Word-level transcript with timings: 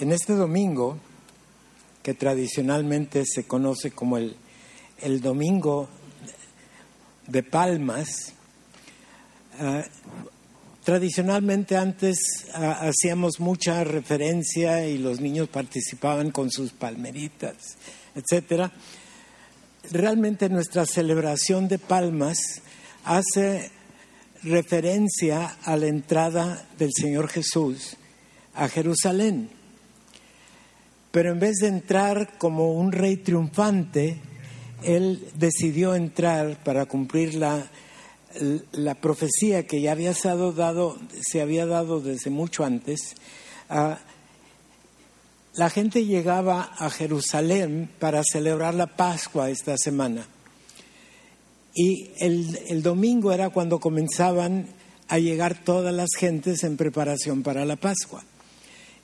En 0.00 0.10
este 0.10 0.32
domingo, 0.32 0.98
que 2.02 2.14
tradicionalmente 2.14 3.24
se 3.24 3.44
conoce 3.44 3.92
como 3.92 4.18
el, 4.18 4.36
el 5.00 5.20
Domingo 5.20 5.88
de 7.28 7.44
Palmas, 7.44 8.32
ah, 9.60 9.84
tradicionalmente 10.82 11.76
antes 11.76 12.18
ah, 12.54 12.88
hacíamos 12.88 13.38
mucha 13.38 13.84
referencia 13.84 14.84
y 14.84 14.98
los 14.98 15.20
niños 15.20 15.48
participaban 15.48 16.32
con 16.32 16.50
sus 16.50 16.72
palmeritas, 16.72 17.76
etcétera. 18.16 18.72
Realmente 19.92 20.48
nuestra 20.48 20.86
celebración 20.86 21.68
de 21.68 21.78
Palmas 21.78 22.38
hace 23.04 23.70
referencia 24.42 25.56
a 25.62 25.76
la 25.76 25.86
entrada 25.86 26.66
del 26.78 26.90
Señor 26.92 27.28
Jesús 27.28 27.96
a 28.54 28.68
Jerusalén. 28.68 29.62
Pero 31.14 31.30
en 31.30 31.38
vez 31.38 31.58
de 31.60 31.68
entrar 31.68 32.36
como 32.38 32.72
un 32.72 32.90
rey 32.90 33.18
triunfante, 33.18 34.18
él 34.82 35.28
decidió 35.36 35.94
entrar 35.94 36.60
para 36.64 36.86
cumplir 36.86 37.36
la, 37.36 37.70
la 38.72 38.96
profecía 38.96 39.64
que 39.64 39.80
ya 39.80 39.92
había 39.92 40.12
sido 40.12 40.50
dado, 40.50 40.98
se 41.20 41.40
había 41.40 41.66
dado 41.66 42.00
desde 42.00 42.30
mucho 42.30 42.64
antes. 42.64 43.14
la 43.68 44.00
gente 45.70 46.04
llegaba 46.04 46.72
a 46.78 46.90
Jerusalén 46.90 47.88
para 48.00 48.24
celebrar 48.24 48.74
la 48.74 48.88
Pascua 48.88 49.50
esta 49.50 49.78
semana. 49.78 50.26
Y 51.76 52.10
el, 52.18 52.58
el 52.66 52.82
domingo 52.82 53.30
era 53.30 53.50
cuando 53.50 53.78
comenzaban 53.78 54.66
a 55.06 55.20
llegar 55.20 55.62
todas 55.62 55.94
las 55.94 56.10
gentes 56.18 56.64
en 56.64 56.76
preparación 56.76 57.44
para 57.44 57.64
la 57.64 57.76
Pascua. 57.76 58.24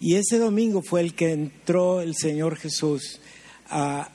Y 0.02 0.14
ese 0.14 0.38
domingo 0.38 0.80
fue 0.80 1.02
el 1.02 1.14
que 1.14 1.32
entró 1.32 2.00
el 2.00 2.16
Señor 2.16 2.56
Jesús 2.56 3.20
a, 3.68 4.08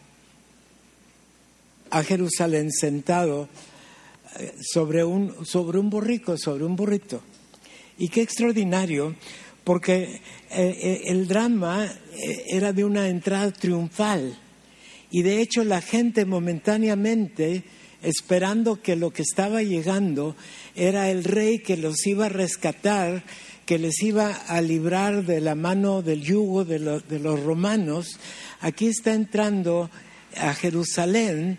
a 1.92 2.04
Jerusalén 2.04 2.72
sentado 2.72 3.48
eh, 4.40 4.52
sobre 4.60 5.04
un, 5.04 5.46
sobre 5.46 5.77
un 5.77 5.92
borrico, 5.92 6.40
sobre 6.40 6.66
un 6.66 6.76
burrito. 6.76 7.22
Y 8.00 8.10
qué 8.10 8.22
extraordinario, 8.22 9.16
porque 9.64 10.04
eh, 10.04 10.20
eh, 10.50 11.02
el 11.05 11.27
drama 11.27 11.88
era 12.48 12.74
de 12.74 12.84
una 12.84 13.08
entrada 13.08 13.52
triunfal. 13.52 14.36
Y 15.12 15.22
de 15.22 15.40
hecho 15.40 15.64
la 15.64 15.82
gente 15.82 16.26
momentáneamente, 16.26 17.64
esperando 18.02 18.82
que 18.82 18.96
lo 18.96 19.12
que 19.12 19.22
estaba 19.22 19.62
llegando 19.62 20.36
era 20.76 21.12
el 21.12 21.24
rey 21.24 21.60
que 21.60 21.77
los 21.77 22.08
iba 22.08 22.26
a 22.26 22.30
rescatar, 22.30 23.24
que 23.66 23.80
les 23.80 24.02
iba 24.04 24.32
a 24.32 24.62
librar 24.62 25.26
de 25.26 25.41
la 25.41 25.55
mano 25.55 26.02
del 26.02 26.21
yugo 26.21 26.66
de, 26.66 26.80
los 26.80 27.44
romanos, 27.44 28.20
aquí 28.62 28.88
está 28.88 29.13
entrando 29.13 29.90
a 30.38 30.54
Jerusalén 30.54 31.58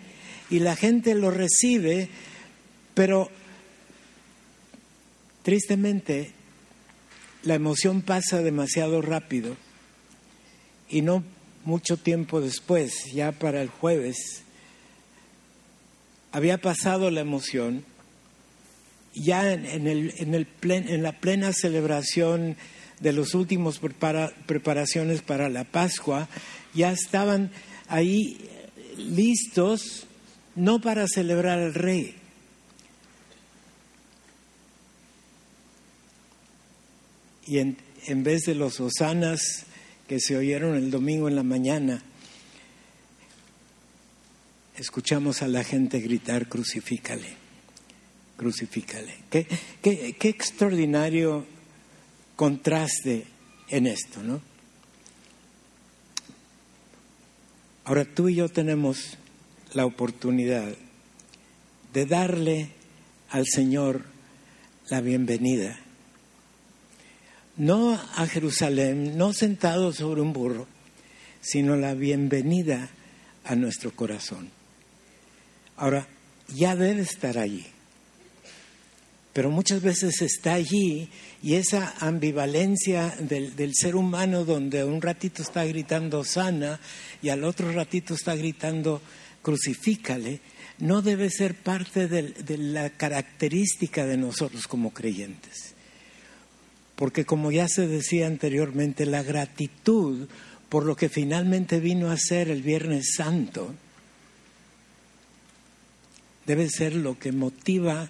y 0.49 0.59
la 0.59 0.75
gente 0.75 1.15
lo 1.15 1.31
recibe, 1.31 2.09
pero 2.93 3.29
tristemente 5.43 6.31
la 7.43 7.55
emoción 7.55 8.01
pasa 8.01 8.41
demasiado 8.41 9.01
rápido 9.01 9.55
y 10.89 11.01
no 11.01 11.23
mucho 11.65 11.97
tiempo 11.97 12.39
después, 12.39 13.11
ya 13.13 13.33
para 13.33 13.61
el 13.61 13.67
jueves, 13.67 14.43
había 16.31 16.57
pasado 16.59 17.11
la 17.11 17.21
emoción, 17.21 17.83
ya 19.21 19.51
en, 19.51 19.87
el, 19.87 20.13
en, 20.17 20.33
el 20.33 20.47
en 20.61 21.03
la 21.03 21.13
plena 21.13 21.53
celebración 21.53 22.57
de 22.99 23.13
los 23.13 23.33
últimos 23.35 23.79
preparaciones 23.79 25.21
para 25.21 25.49
la 25.49 25.63
Pascua, 25.63 26.27
ya 26.73 26.91
estaban 26.91 27.51
ahí 27.87 28.37
listos 28.97 30.07
no 30.55 30.81
para 30.81 31.07
celebrar 31.07 31.59
al 31.59 31.73
rey. 31.73 32.15
Y 37.45 37.59
en, 37.59 37.77
en 38.07 38.23
vez 38.23 38.41
de 38.41 38.55
los 38.55 38.79
hosanas 38.79 39.65
que 40.07 40.19
se 40.19 40.35
oyeron 40.35 40.75
el 40.75 40.91
domingo 40.91 41.27
en 41.27 41.35
la 41.35 41.43
mañana, 41.43 42.03
escuchamos 44.75 45.41
a 45.41 45.47
la 45.47 45.63
gente 45.63 45.99
gritar, 45.99 46.49
crucifícale, 46.49 47.46
crucifícale. 48.37 49.13
Qué, 49.29 49.45
qué, 49.81 50.29
extraordinario 50.29 51.45
contraste 52.35 53.25
en 53.67 53.87
esto, 53.87 54.23
¿no? 54.23 54.41
Ahora 57.83 58.05
tú 58.05 58.29
y 58.29 58.35
yo 58.35 58.49
tenemos 58.49 59.17
la 59.73 59.85
oportunidad 59.85 60.75
de 61.93 62.05
darle 62.05 62.69
al 63.29 63.45
Señor 63.45 64.05
la 64.89 65.01
bienvenida. 65.01 65.79
No 67.55 67.93
a 67.93 68.27
Jerusalén, 68.27 69.17
no 69.17 69.33
sentado 69.33 69.91
sobre 69.91 70.21
un 70.21 70.31
burro, 70.31 70.67
sino 71.41 71.75
la 71.75 71.93
bienvenida 71.93 72.89
a 73.45 73.55
nuestro 73.55 73.91
corazón. 73.91 74.49
Ahora, 75.77 76.07
ya 76.49 76.75
debe 76.75 77.01
estar 77.01 77.37
allí, 77.37 77.65
pero 79.37 79.51
muchas 79.51 79.83
veces 79.83 80.23
está 80.23 80.55
allí 80.55 81.09
y 81.43 81.53
esa 81.53 81.93
ambivalencia 81.99 83.15
del, 83.19 83.55
del, 83.55 83.75
ser 83.75 83.95
humano 83.95 84.45
donde 84.45 84.83
un 84.83 84.99
ratito 84.99 85.43
está 85.43 85.63
gritando 85.63 86.23
sana 86.23 86.79
y 87.21 87.29
al 87.29 87.43
otro 87.43 87.71
ratito 87.71 88.15
está 88.15 88.35
gritando 88.35 88.99
crucifícale, 89.43 90.39
no 90.79 91.03
debe 91.03 91.29
ser 91.29 91.53
parte 91.53 92.07
de, 92.07 92.57
la 92.57 92.89
característica 92.89 94.07
de 94.07 94.17
nosotros 94.17 94.67
como 94.67 94.91
creyentes. 94.91 95.75
Porque 96.95 97.23
como 97.23 97.51
ya 97.51 97.67
se 97.67 97.85
decía 97.85 98.25
anteriormente, 98.25 99.05
la 99.05 99.21
gratitud 99.21 100.27
por 100.67 100.83
lo 100.83 100.95
que 100.95 101.09
finalmente 101.09 101.79
vino 101.79 102.09
a 102.09 102.17
ser 102.17 102.49
el 102.49 102.63
Viernes 102.63 103.13
Santo 103.15 103.75
debe 106.47 106.67
ser 106.69 106.95
lo 106.95 107.19
que 107.19 107.31
motiva 107.31 108.09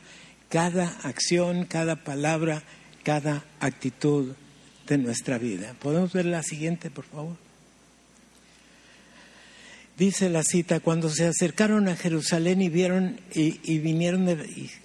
cada 0.49 0.87
acción, 1.03 1.65
cada 1.65 2.03
palabra, 2.03 2.63
cada 3.03 3.45
actitud 3.59 4.33
de 4.87 4.97
nuestra 4.97 5.37
vida. 5.37 5.75
¿Podemos 5.79 6.13
ver 6.13 6.25
la 6.25 6.43
siguiente, 6.43 6.89
por 6.89 7.05
favor? 7.05 7.47
dice 9.97 10.29
la 10.29 10.43
cita, 10.43 10.79
cuando 10.79 11.09
se 11.09 11.25
acercaron 11.25 11.87
a 11.87 11.95
Jerusalén 11.95 12.61
y 12.61 12.69
vieron 12.69 13.19
y, 13.33 13.79
vinieron 13.79 14.27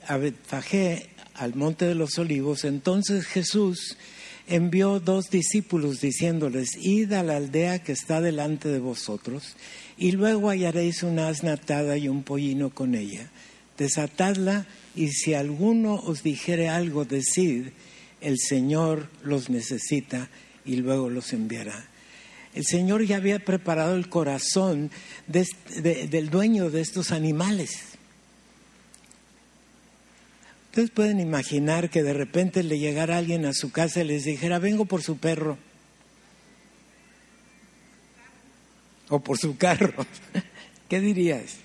a 0.06 0.16
Betfagé, 0.16 1.10
al 1.34 1.54
monte 1.54 1.86
de 1.86 1.94
los 1.94 2.18
olivos, 2.18 2.64
entonces 2.64 3.26
Jesús 3.26 3.96
envió 4.48 5.00
dos 5.00 5.30
discípulos 5.30 6.00
diciéndoles, 6.00 6.76
id 6.76 7.12
a 7.12 7.22
la 7.22 7.36
aldea 7.36 7.82
que 7.82 7.92
está 7.92 8.20
delante 8.20 8.68
de 8.68 8.78
vosotros, 8.78 9.56
y 9.96 10.12
luego 10.12 10.50
hallaréis 10.50 11.02
una 11.02 11.28
asna 11.28 11.54
atada 11.54 11.96
y 11.96 12.08
un 12.08 12.22
pollino 12.22 12.70
con 12.70 12.94
ella. 12.94 13.30
Desatadla, 13.82 14.66
y 14.94 15.08
si 15.08 15.34
alguno 15.34 15.94
os 15.94 16.22
dijere 16.22 16.68
algo, 16.68 17.04
decid, 17.04 17.68
el 18.20 18.38
Señor 18.38 19.08
los 19.24 19.50
necesita, 19.50 20.28
y 20.64 20.76
luego 20.76 21.10
los 21.10 21.32
enviará. 21.32 21.88
El 22.54 22.64
Señor 22.64 23.04
ya 23.04 23.16
había 23.16 23.44
preparado 23.44 23.96
el 23.96 24.08
corazón 24.08 24.90
del 25.26 26.30
dueño 26.30 26.70
de 26.70 26.80
estos 26.80 27.10
animales. 27.10 27.70
Ustedes 30.66 30.90
pueden 30.90 31.18
imaginar 31.20 31.90
que 31.90 32.02
de 32.02 32.12
repente 32.12 32.62
le 32.62 32.78
llegara 32.78 33.18
alguien 33.18 33.46
a 33.46 33.52
su 33.52 33.72
casa 33.72 34.00
y 34.00 34.04
les 34.04 34.24
dijera, 34.24 34.58
vengo 34.58 34.84
por 34.84 35.02
su 35.02 35.18
perro. 35.18 35.58
O 39.08 39.20
por 39.20 39.38
su 39.38 39.56
carro. 39.56 40.06
¿Qué 40.88 41.00
dirías? 41.00 41.56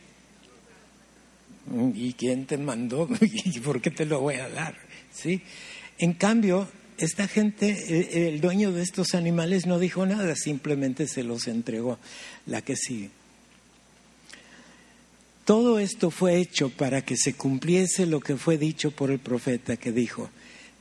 ¿Y 1.93 2.13
quién 2.13 2.45
te 2.45 2.57
mandó? 2.57 3.09
¿Y 3.21 3.59
por 3.59 3.81
qué 3.81 3.91
te 3.91 4.05
lo 4.05 4.21
voy 4.21 4.35
a 4.35 4.49
dar? 4.49 4.75
¿Sí? 5.13 5.41
En 5.97 6.13
cambio, 6.13 6.67
esta 6.97 7.27
gente, 7.27 7.69
eh, 7.69 8.29
el 8.29 8.41
dueño 8.41 8.71
de 8.71 8.83
estos 8.83 9.15
animales 9.15 9.65
no 9.65 9.79
dijo 9.79 10.05
nada, 10.05 10.35
simplemente 10.35 11.07
se 11.07 11.23
los 11.23 11.47
entregó. 11.47 11.99
La 12.45 12.61
que 12.61 12.75
sigue. 12.75 13.09
Todo 15.43 15.79
esto 15.79 16.11
fue 16.11 16.37
hecho 16.37 16.69
para 16.69 17.03
que 17.03 17.15
se 17.15 17.33
cumpliese 17.33 18.05
lo 18.05 18.19
que 18.19 18.35
fue 18.35 18.57
dicho 18.57 18.91
por 18.91 19.11
el 19.11 19.19
profeta 19.19 19.77
que 19.77 19.93
dijo, 19.93 20.29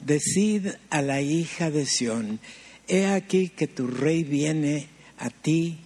decid 0.01 0.69
a 0.91 1.03
la 1.03 1.21
hija 1.21 1.71
de 1.71 1.87
Sión, 1.87 2.41
he 2.89 3.07
aquí 3.07 3.49
que 3.49 3.69
tu 3.69 3.87
rey 3.87 4.25
viene 4.25 4.89
a 5.19 5.31
ti 5.31 5.79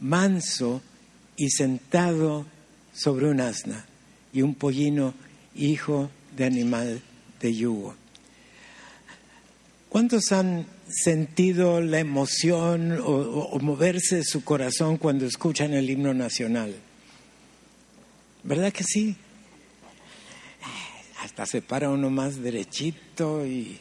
manso 0.00 0.82
y 1.38 1.48
sentado 1.48 2.46
sobre 2.92 3.30
un 3.30 3.40
asna 3.40 3.86
y 4.36 4.42
un 4.42 4.54
pollino 4.54 5.14
hijo 5.54 6.10
de 6.36 6.44
animal 6.44 7.00
de 7.40 7.54
yugo. 7.54 7.94
¿Cuántos 9.88 10.30
han 10.30 10.66
sentido 10.90 11.80
la 11.80 12.00
emoción 12.00 13.00
o, 13.02 13.58
moverse 13.60 14.22
su 14.24 14.44
corazón 14.44 14.98
cuando 14.98 15.24
escuchan 15.24 15.72
el 15.72 15.88
himno 15.88 16.12
nacional? 16.12 16.76
¿Verdad 18.42 18.74
que 18.74 18.84
sí? 18.84 19.16
Hasta 21.22 21.46
se 21.46 21.62
para 21.62 21.88
uno 21.88 22.10
más 22.10 22.42
derechito 22.42 23.46
y, 23.46 23.78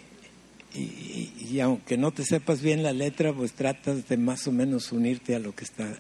y, 0.74 1.60
aunque 1.60 1.98
no 1.98 2.14
te 2.14 2.24
sepas 2.24 2.62
bien 2.62 2.82
la 2.82 2.94
letra, 2.94 3.34
pues 3.34 3.52
tratas 3.52 4.08
de 4.08 4.16
más 4.16 4.48
o 4.48 4.54
menos 4.54 4.94
unirte 4.94 5.36
a 5.36 5.40
lo 5.40 5.54
que 5.54 5.66
está 5.66 6.00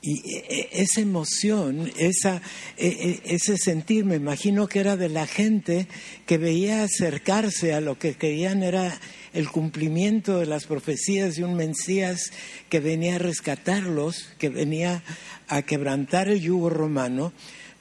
y 0.00 0.20
e, 0.30 0.44
e, 0.48 0.82
esa 0.82 1.00
emoción, 1.00 1.90
esa, 1.98 2.40
e, 2.76 3.20
ese 3.24 3.56
sentir, 3.56 4.04
me 4.04 4.16
imagino 4.16 4.68
que 4.68 4.78
era 4.78 4.96
de 4.96 5.08
la 5.08 5.26
gente 5.26 5.88
que 6.26 6.38
veía 6.38 6.84
acercarse 6.84 7.74
a 7.74 7.80
lo 7.80 7.98
que 7.98 8.14
creían 8.14 8.62
era 8.62 8.98
el 9.32 9.48
cumplimiento 9.48 10.38
de 10.38 10.46
las 10.46 10.66
profecías 10.66 11.36
de 11.36 11.44
un 11.44 11.56
Mesías 11.56 12.32
que 12.68 12.80
venía 12.80 13.16
a 13.16 13.18
rescatarlos, 13.18 14.28
que 14.38 14.48
venía 14.48 15.02
a 15.48 15.62
quebrantar 15.62 16.28
el 16.28 16.40
yugo 16.40 16.70
romano, 16.70 17.32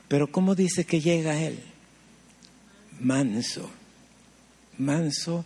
pero 0.08 0.32
¿cómo 0.32 0.56
dice 0.56 0.86
que 0.86 1.02
llega 1.02 1.42
él? 1.42 1.60
Manso, 3.00 3.70
manso 4.78 5.46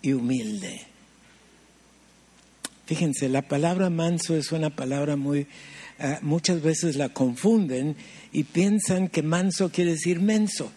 y 0.00 0.12
humilde. 0.12 0.82
Fíjense, 2.86 3.28
la 3.28 3.42
palabra 3.42 3.88
manso 3.90 4.36
es 4.36 4.50
una 4.50 4.70
palabra 4.70 5.16
muy 5.16 5.46
eh, 5.98 6.18
muchas 6.22 6.62
veces 6.62 6.96
la 6.96 7.10
confunden 7.10 7.96
y 8.32 8.44
piensan 8.44 9.08
que 9.08 9.22
manso 9.22 9.70
quiere 9.70 9.92
decir 9.92 10.20
menso. 10.20 10.72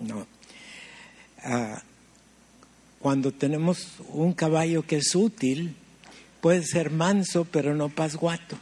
No. 0.00 0.26
Ah, 1.42 1.82
cuando 3.00 3.32
tenemos 3.32 3.88
un 4.08 4.32
caballo 4.32 4.86
que 4.86 4.96
es 4.96 5.14
útil, 5.14 5.74
puede 6.40 6.62
ser 6.62 6.90
manso, 6.90 7.44
pero 7.44 7.74
no 7.74 7.88
pasguato. 7.88 8.58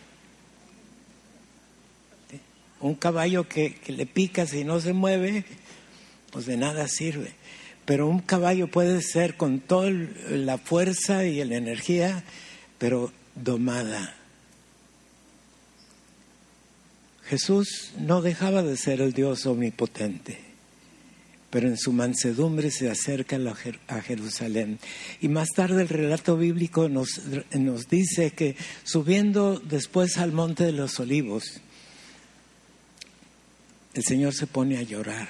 Un 2.81 2.95
caballo 2.95 3.49
que, 3.49 3.75
que 3.75 3.93
le 3.93 4.07
picas 4.07 4.53
y 4.53 4.65
no 4.65 4.81
se 4.81 4.93
mueve, 4.93 5.45
pues 6.31 6.47
de 6.47 6.57
nada 6.57 6.89
sirve. 6.89 7.33
Pero 7.87 8.09
un 8.09 8.21
caballo 8.21 8.69
puede 8.69 9.01
ser 9.01 9.37
con 9.37 9.61
toda 9.61 9.91
la 9.91 10.59
fuerza 10.59 11.25
y 11.25 11.43
la 11.45 11.57
energía 11.57 12.25
pero 12.79 13.13
domada. 13.35 14.15
Jesús 17.25 17.93
no 17.99 18.23
dejaba 18.23 18.63
de 18.63 18.77
ser 18.77 19.01
el 19.01 19.13
Dios 19.13 19.47
omnipotente, 19.47 20.39
pero 21.51 21.69
en 21.69 21.77
su 21.77 21.93
mansedumbre 21.93 22.71
se 22.71 22.89
acerca 22.89 23.39
a 23.89 24.01
Jerusalén. 24.01 24.79
Y 25.21 25.29
más 25.29 25.49
tarde 25.49 25.83
el 25.83 25.89
relato 25.89 26.37
bíblico 26.37 26.89
nos, 26.89 27.23
nos 27.53 27.89
dice 27.89 28.31
que 28.31 28.57
subiendo 28.85 29.59
después 29.59 30.19
al 30.19 30.33
monte 30.33 30.65
de 30.65 30.73
los 30.73 31.01
olivos, 31.01 31.61
el 33.95 34.05
Señor 34.05 34.35
se 34.35 34.47
pone 34.47 34.79
a 34.79 34.83
llorar. 34.83 35.29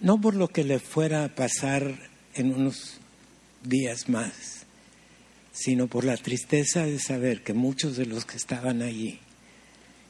No 0.00 0.20
por 0.20 0.34
lo 0.34 0.48
que 0.48 0.64
le 0.64 0.80
fuera 0.80 1.24
a 1.24 1.34
pasar 1.34 2.10
en 2.34 2.52
unos 2.52 2.98
días 3.62 4.08
más, 4.08 4.59
sino 5.60 5.88
por 5.88 6.04
la 6.04 6.16
tristeza 6.16 6.86
de 6.86 6.98
saber 6.98 7.42
que 7.42 7.52
muchos 7.52 7.98
de 7.98 8.06
los 8.06 8.24
que 8.24 8.38
estaban 8.38 8.80
allí 8.80 9.18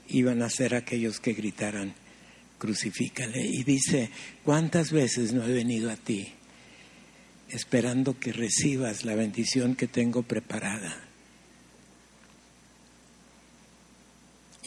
iban 0.06 0.42
a 0.42 0.50
ser 0.50 0.76
aquellos 0.76 1.18
que 1.18 1.32
gritaran, 1.32 1.92
crucifícale. 2.58 3.44
Y 3.44 3.64
dice, 3.64 4.10
¿cuántas 4.44 4.92
veces 4.92 5.32
no 5.32 5.44
he 5.44 5.52
venido 5.52 5.90
a 5.90 5.96
ti 5.96 6.28
esperando 7.48 8.16
que 8.20 8.32
recibas 8.32 9.04
la 9.04 9.16
bendición 9.16 9.74
que 9.74 9.88
tengo 9.88 10.22
preparada? 10.22 11.04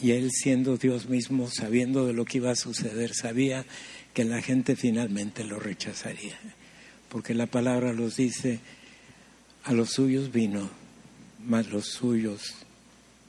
Y 0.02 0.10
él 0.10 0.32
siendo 0.32 0.76
Dios 0.76 1.08
mismo, 1.08 1.48
sabiendo 1.50 2.06
de 2.06 2.12
lo 2.12 2.26
que 2.26 2.38
iba 2.38 2.50
a 2.50 2.56
suceder, 2.56 3.14
sabía 3.14 3.64
que 4.12 4.24
la 4.24 4.42
gente 4.42 4.76
finalmente 4.76 5.44
lo 5.44 5.58
rechazaría. 5.58 6.38
Porque 7.08 7.32
la 7.32 7.46
palabra 7.46 7.94
los 7.94 8.16
dice, 8.16 8.60
a 9.64 9.72
los 9.72 9.90
suyos 9.90 10.30
vino, 10.30 10.70
mas 11.46 11.68
los 11.68 11.86
suyos 11.86 12.54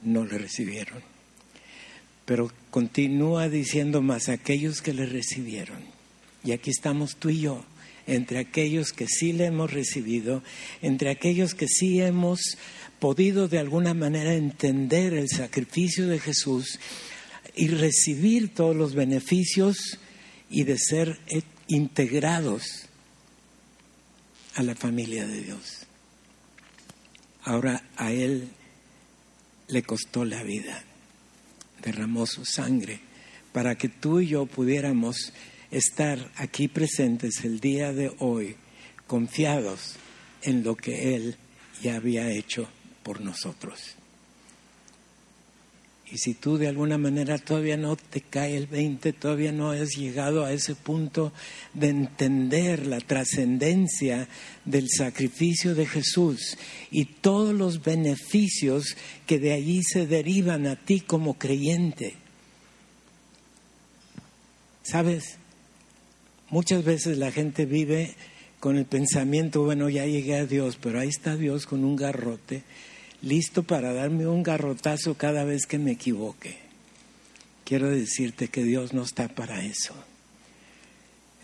no 0.02 0.24
le 0.24 0.38
recibieron. 0.38 1.02
Pero 2.24 2.52
continúa 2.70 3.48
diciendo 3.48 4.02
más 4.02 4.28
aquellos 4.28 4.82
que 4.82 4.92
le 4.92 5.06
recibieron. 5.06 5.78
Y 6.44 6.52
aquí 6.52 6.70
estamos 6.70 7.16
tú 7.16 7.30
y 7.30 7.40
yo, 7.40 7.64
entre 8.06 8.38
aquellos 8.38 8.92
que 8.92 9.06
sí 9.06 9.32
le 9.32 9.46
hemos 9.46 9.72
recibido, 9.72 10.42
entre 10.82 11.10
aquellos 11.10 11.54
que 11.54 11.66
sí 11.68 12.00
hemos 12.00 12.40
podido 13.00 13.48
de 13.48 13.58
alguna 13.58 13.94
manera 13.94 14.34
entender 14.34 15.14
el 15.14 15.28
sacrificio 15.28 16.06
de 16.06 16.18
Jesús 16.18 16.78
y 17.54 17.68
recibir 17.68 18.54
todos 18.54 18.76
los 18.76 18.94
beneficios 18.94 19.98
y 20.50 20.64
de 20.64 20.78
ser 20.78 21.18
integrados 21.68 22.86
a 24.54 24.62
la 24.62 24.74
familia 24.74 25.26
de 25.26 25.42
Dios. 25.42 25.85
Ahora 27.46 27.80
a 27.96 28.10
Él 28.10 28.48
le 29.68 29.82
costó 29.84 30.24
la 30.24 30.42
vida, 30.42 30.82
derramó 31.80 32.26
su 32.26 32.44
sangre 32.44 32.98
para 33.52 33.76
que 33.76 33.88
tú 33.88 34.18
y 34.18 34.26
yo 34.26 34.46
pudiéramos 34.46 35.32
estar 35.70 36.18
aquí 36.34 36.66
presentes 36.66 37.44
el 37.44 37.60
día 37.60 37.92
de 37.92 38.12
hoy, 38.18 38.56
confiados 39.06 39.94
en 40.42 40.64
lo 40.64 40.74
que 40.74 41.14
Él 41.14 41.36
ya 41.80 41.94
había 41.94 42.28
hecho 42.30 42.68
por 43.04 43.20
nosotros. 43.20 43.94
Y 46.16 46.18
si 46.18 46.32
tú 46.32 46.56
de 46.56 46.66
alguna 46.66 46.96
manera 46.96 47.36
todavía 47.36 47.76
no 47.76 47.94
te 47.94 48.22
cae 48.22 48.56
el 48.56 48.66
20, 48.68 49.12
todavía 49.12 49.52
no 49.52 49.72
has 49.72 49.90
llegado 49.98 50.46
a 50.46 50.52
ese 50.54 50.74
punto 50.74 51.30
de 51.74 51.90
entender 51.90 52.86
la 52.86 53.00
trascendencia 53.00 54.26
del 54.64 54.88
sacrificio 54.88 55.74
de 55.74 55.84
Jesús 55.84 56.56
y 56.90 57.04
todos 57.04 57.54
los 57.54 57.82
beneficios 57.82 58.96
que 59.26 59.38
de 59.38 59.52
allí 59.52 59.82
se 59.82 60.06
derivan 60.06 60.66
a 60.66 60.76
ti 60.76 61.00
como 61.00 61.34
creyente. 61.34 62.14
¿Sabes? 64.84 65.36
Muchas 66.48 66.82
veces 66.82 67.18
la 67.18 67.30
gente 67.30 67.66
vive 67.66 68.14
con 68.58 68.78
el 68.78 68.86
pensamiento, 68.86 69.64
bueno, 69.64 69.90
ya 69.90 70.06
llegué 70.06 70.36
a 70.36 70.46
Dios, 70.46 70.78
pero 70.80 70.98
ahí 70.98 71.08
está 71.08 71.36
Dios 71.36 71.66
con 71.66 71.84
un 71.84 71.94
garrote 71.94 72.62
listo 73.26 73.64
para 73.64 73.92
darme 73.92 74.28
un 74.28 74.44
garrotazo 74.44 75.14
cada 75.14 75.42
vez 75.42 75.66
que 75.66 75.78
me 75.78 75.92
equivoque. 75.92 76.58
Quiero 77.64 77.90
decirte 77.90 78.46
que 78.46 78.62
Dios 78.62 78.94
no 78.94 79.02
está 79.02 79.26
para 79.26 79.64
eso. 79.64 79.94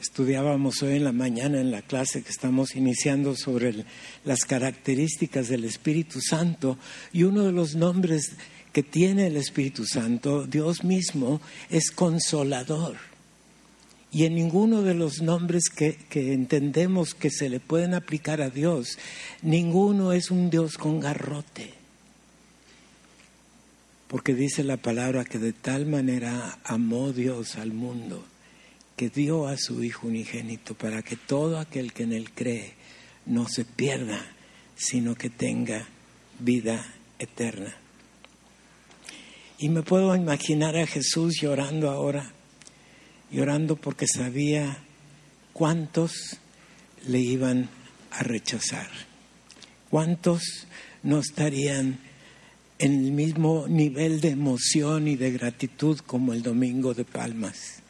Estudiábamos 0.01 0.81
hoy 0.83 0.97
en 0.97 1.05
la 1.05 1.13
mañana 1.13 1.61
en 1.61 1.73
la 1.73 1.83
clase 1.83 2.23
que 2.23 2.31
estamos 2.31 2.77
iniciando 2.77 3.35
sobre 3.35 3.85
las 4.25 4.45
características 4.45 5.49
del 5.49 5.65
Espíritu 5.65 6.21
Santo 6.21 6.79
y 7.13 7.25
uno 7.25 7.43
de 7.43 7.53
los 7.53 7.75
nombres 7.75 8.37
que 8.73 8.85
tiene 8.85 9.27
el 9.27 9.37
Espíritu 9.37 9.85
Santo, 9.85 10.47
Dios 10.47 10.85
mismo, 10.85 11.41
es 11.69 11.91
consolador. 11.91 13.12
Y 14.15 14.27
en 14.27 14.35
ninguno 14.35 14.83
de 14.83 14.93
los 14.93 15.23
nombres 15.23 15.71
que, 15.71 15.97
entendemos 16.13 17.15
que 17.15 17.31
se 17.31 17.49
le 17.49 17.61
pueden 17.61 17.95
aplicar 17.95 18.43
a 18.43 18.51
Dios, 18.51 18.99
ninguno 19.41 20.13
es 20.13 20.31
un 20.31 20.51
Dios 20.51 20.77
con 20.77 21.01
garrote. 21.01 21.73
Porque 24.09 24.35
dice 24.35 24.65
la 24.65 24.77
palabra 24.77 25.25
que 25.25 25.39
de 25.39 25.55
tal 25.55 25.87
manera 25.87 26.59
amó 26.63 27.15
Dios 27.15 27.57
al 27.57 27.73
mundo, 27.73 28.23
que 28.97 29.09
dio 29.09 29.47
a 29.47 29.57
su 29.57 29.83
Hijo 29.83 30.09
unigénito 30.09 30.75
para 30.75 31.03
que 31.03 31.17
todo 31.17 31.59
aquel 31.59 31.95
que 31.95 32.03
en 32.03 32.13
él 32.13 32.33
cree 32.33 32.75
no 33.25 33.49
se 33.49 33.65
pierda, 33.65 34.27
sino 34.77 35.15
que 35.15 35.31
tenga 35.31 35.89
vida 36.39 36.85
eterna. 37.19 37.75
Y 39.57 39.71
me 39.71 39.81
puedo 39.81 40.15
imaginar 40.15 40.77
a 40.77 40.87
Jesús 40.87 41.41
llorando 41.41 41.89
ahora 41.91 42.35
llorando 43.33 43.77
porque 43.77 44.07
sabía 44.07 44.79
cuántos 45.53 46.39
le 47.07 47.19
iban 47.19 47.69
a 48.11 48.23
rechazar, 48.23 48.89
cuántos 49.91 50.43
no 51.03 51.19
estarían 51.19 51.99
en 52.79 52.93
el 53.05 53.13
mismo 53.13 53.67
nivel 53.69 54.21
de 54.21 54.31
emoción 54.31 55.09
y 55.09 55.17
de 55.17 55.31
gratitud 55.31 55.99
como 56.01 56.33
el 56.33 56.43
Domingo 56.43 56.95
de 56.95 57.05
Palmas. 57.05 57.83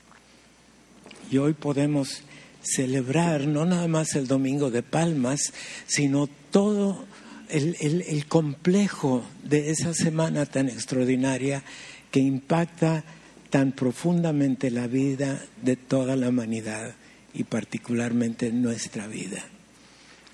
Y 1.31 1.39
hoy 1.39 1.55
podemos 1.55 2.23
celebrar 2.63 3.47
no 3.47 3.65
nada 3.65 3.89
más 3.89 4.15
el 4.15 4.27
Domingo 4.27 4.71
de 4.71 4.83
Palmas, 4.83 5.53
sino 5.87 6.29
todo 6.51 7.05
el, 7.49 7.77
el 7.81 8.27
complejo 8.27 9.25
de 9.43 9.71
esa 9.71 9.95
semana 9.95 10.47
tan 10.47 10.69
extraordinaria 10.69 11.65
que 12.11 12.21
impacta 12.21 13.05
tan 13.53 13.73
profundamente 13.73 14.71
la 14.71 14.87
vida 14.87 15.45
de 15.61 15.77
toda 15.77 16.17
la 16.17 16.31
humanidad, 16.31 16.95
y 17.35 17.45
particularmente 17.45 18.47
en 18.47 18.63
nuestra 18.63 19.07
vida. 19.07 19.45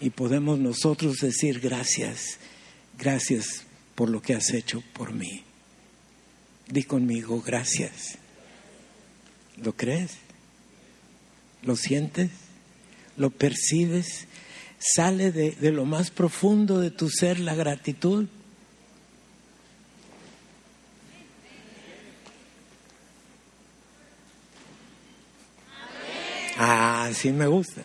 Y 0.01 0.11
podemos 0.11 0.61
nosotros 0.61 1.17
decir 1.21 1.59
gracias, 1.59 2.39
gracias 2.97 3.65
por 3.97 4.09
lo 4.09 4.23
que 4.23 4.35
has 4.35 4.51
hecho 4.51 4.85
por 4.93 5.13
mí. 5.13 5.43
Di 6.69 6.85
conmigo, 6.85 7.43
gracias. 7.43 8.19
¿Lo 9.57 9.73
crees? 9.73 10.13
¿Lo 11.65 11.75
sientes? 11.75 12.31
¿Lo 13.17 13.31
percibes? 13.31 14.27
¿Sale 14.79 15.33
de, 15.33 15.53
de 15.53 15.73
lo 15.73 15.87
más 15.87 16.13
profundo 16.13 16.79
de 16.79 16.93
tu 16.93 17.11
ser 17.11 17.41
la 17.41 17.57
gratitud? 17.57 18.29
Ah, 26.61 27.09
sí 27.15 27.31
me 27.31 27.47
gusta. 27.47 27.83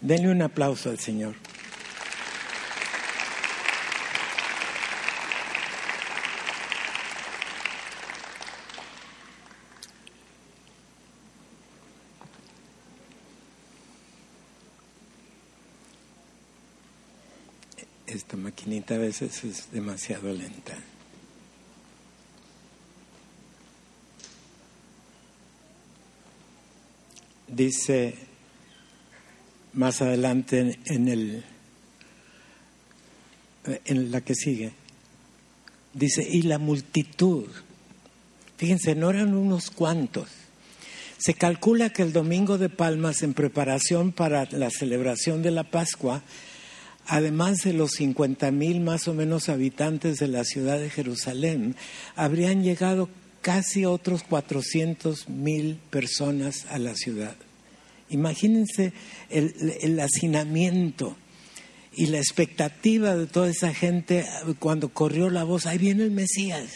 Denle 0.00 0.30
un 0.30 0.40
aplauso 0.40 0.88
al 0.90 1.00
Señor. 1.00 1.34
Esta 18.06 18.36
maquinita 18.36 18.94
a 18.94 18.98
veces 18.98 19.42
es 19.42 19.72
demasiado 19.72 20.32
lenta. 20.32 20.78
Dice 27.48 28.14
más 29.72 30.02
adelante 30.02 30.78
en, 30.86 31.08
el, 31.08 31.44
en 33.84 34.10
la 34.10 34.20
que 34.20 34.34
sigue, 34.34 34.72
dice, 35.94 36.26
y 36.28 36.42
la 36.42 36.58
multitud, 36.58 37.46
fíjense, 38.56 38.94
no 38.94 39.10
eran 39.10 39.34
unos 39.34 39.70
cuantos. 39.70 40.28
Se 41.18 41.34
calcula 41.34 41.90
que 41.90 42.02
el 42.02 42.12
domingo 42.12 42.58
de 42.58 42.68
Palmas, 42.68 43.22
en 43.22 43.34
preparación 43.34 44.12
para 44.12 44.46
la 44.52 44.70
celebración 44.70 45.42
de 45.42 45.50
la 45.50 45.64
Pascua, 45.64 46.22
además 47.06 47.58
de 47.64 47.72
los 47.72 47.92
50 47.92 48.50
mil 48.52 48.80
más 48.80 49.08
o 49.08 49.14
menos 49.14 49.48
habitantes 49.48 50.18
de 50.18 50.28
la 50.28 50.44
ciudad 50.44 50.78
de 50.78 50.90
Jerusalén, 50.90 51.74
habrían 52.14 52.62
llegado 52.62 53.08
casi 53.42 53.84
otros 53.84 54.22
400 54.24 55.28
mil 55.28 55.76
personas 55.90 56.66
a 56.70 56.78
la 56.78 56.94
ciudad. 56.94 57.36
Imagínense 58.10 58.92
el, 59.28 60.00
hacinamiento 60.00 61.16
y 61.94 62.06
la 62.06 62.18
expectativa 62.18 63.14
de 63.16 63.26
toda 63.26 63.50
esa 63.50 63.74
gente 63.74 64.26
cuando 64.58 64.88
corrió 64.88 65.30
la 65.30 65.44
voz, 65.44 65.66
ahí 65.66 65.78
viene 65.78 66.04
el 66.04 66.10
Mesías. 66.10 66.70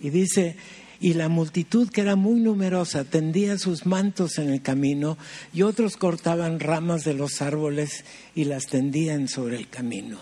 Y 0.00 0.10
dice, 0.10 0.56
y 1.00 1.14
la 1.14 1.28
multitud 1.28 1.88
que 1.88 2.02
era 2.02 2.14
muy 2.14 2.40
numerosa 2.40 3.04
tendía 3.04 3.58
sus 3.58 3.86
mantos 3.86 4.38
en 4.38 4.50
el 4.50 4.62
camino 4.62 5.18
y 5.52 5.62
otros 5.62 5.96
cortaban 5.96 6.60
ramas 6.60 7.04
de 7.04 7.14
los 7.14 7.42
árboles 7.42 8.04
y 8.34 8.44
las 8.44 8.66
tendían 8.66 9.28
sobre 9.28 9.56
el 9.56 9.68
camino. 9.68 10.18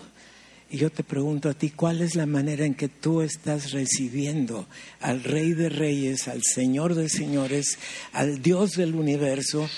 Y 0.69 0.77
yo 0.77 0.89
te 0.89 1.03
pregunto 1.03 1.49
a 1.49 1.53
ti, 1.53 1.69
¿cuál 1.69 2.01
es 2.01 2.15
la 2.15 2.25
manera 2.25 2.65
en 2.65 2.75
que 2.75 2.89
tú 2.89 3.21
estás 3.21 3.71
recibiendo 3.71 4.67
al 4.99 5.23
Rey 5.23 5.53
de 5.53 5.69
Reyes, 5.69 6.27
al 6.27 6.43
Señor 6.43 6.93
de 6.93 7.07
Señores, 7.07 7.77
al 8.11 8.41
Dios 8.41 8.71
del 8.71 8.95
universo, 8.95 9.69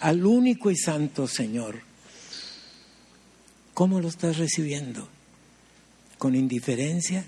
al 0.00 0.24
único 0.24 0.70
y 0.70 0.76
santo 0.76 1.28
Señor? 1.28 1.82
¿Cómo 3.74 4.00
lo 4.00 4.08
estás 4.08 4.38
recibiendo? 4.38 5.08
¿Con 6.16 6.34
indiferencia? 6.34 7.24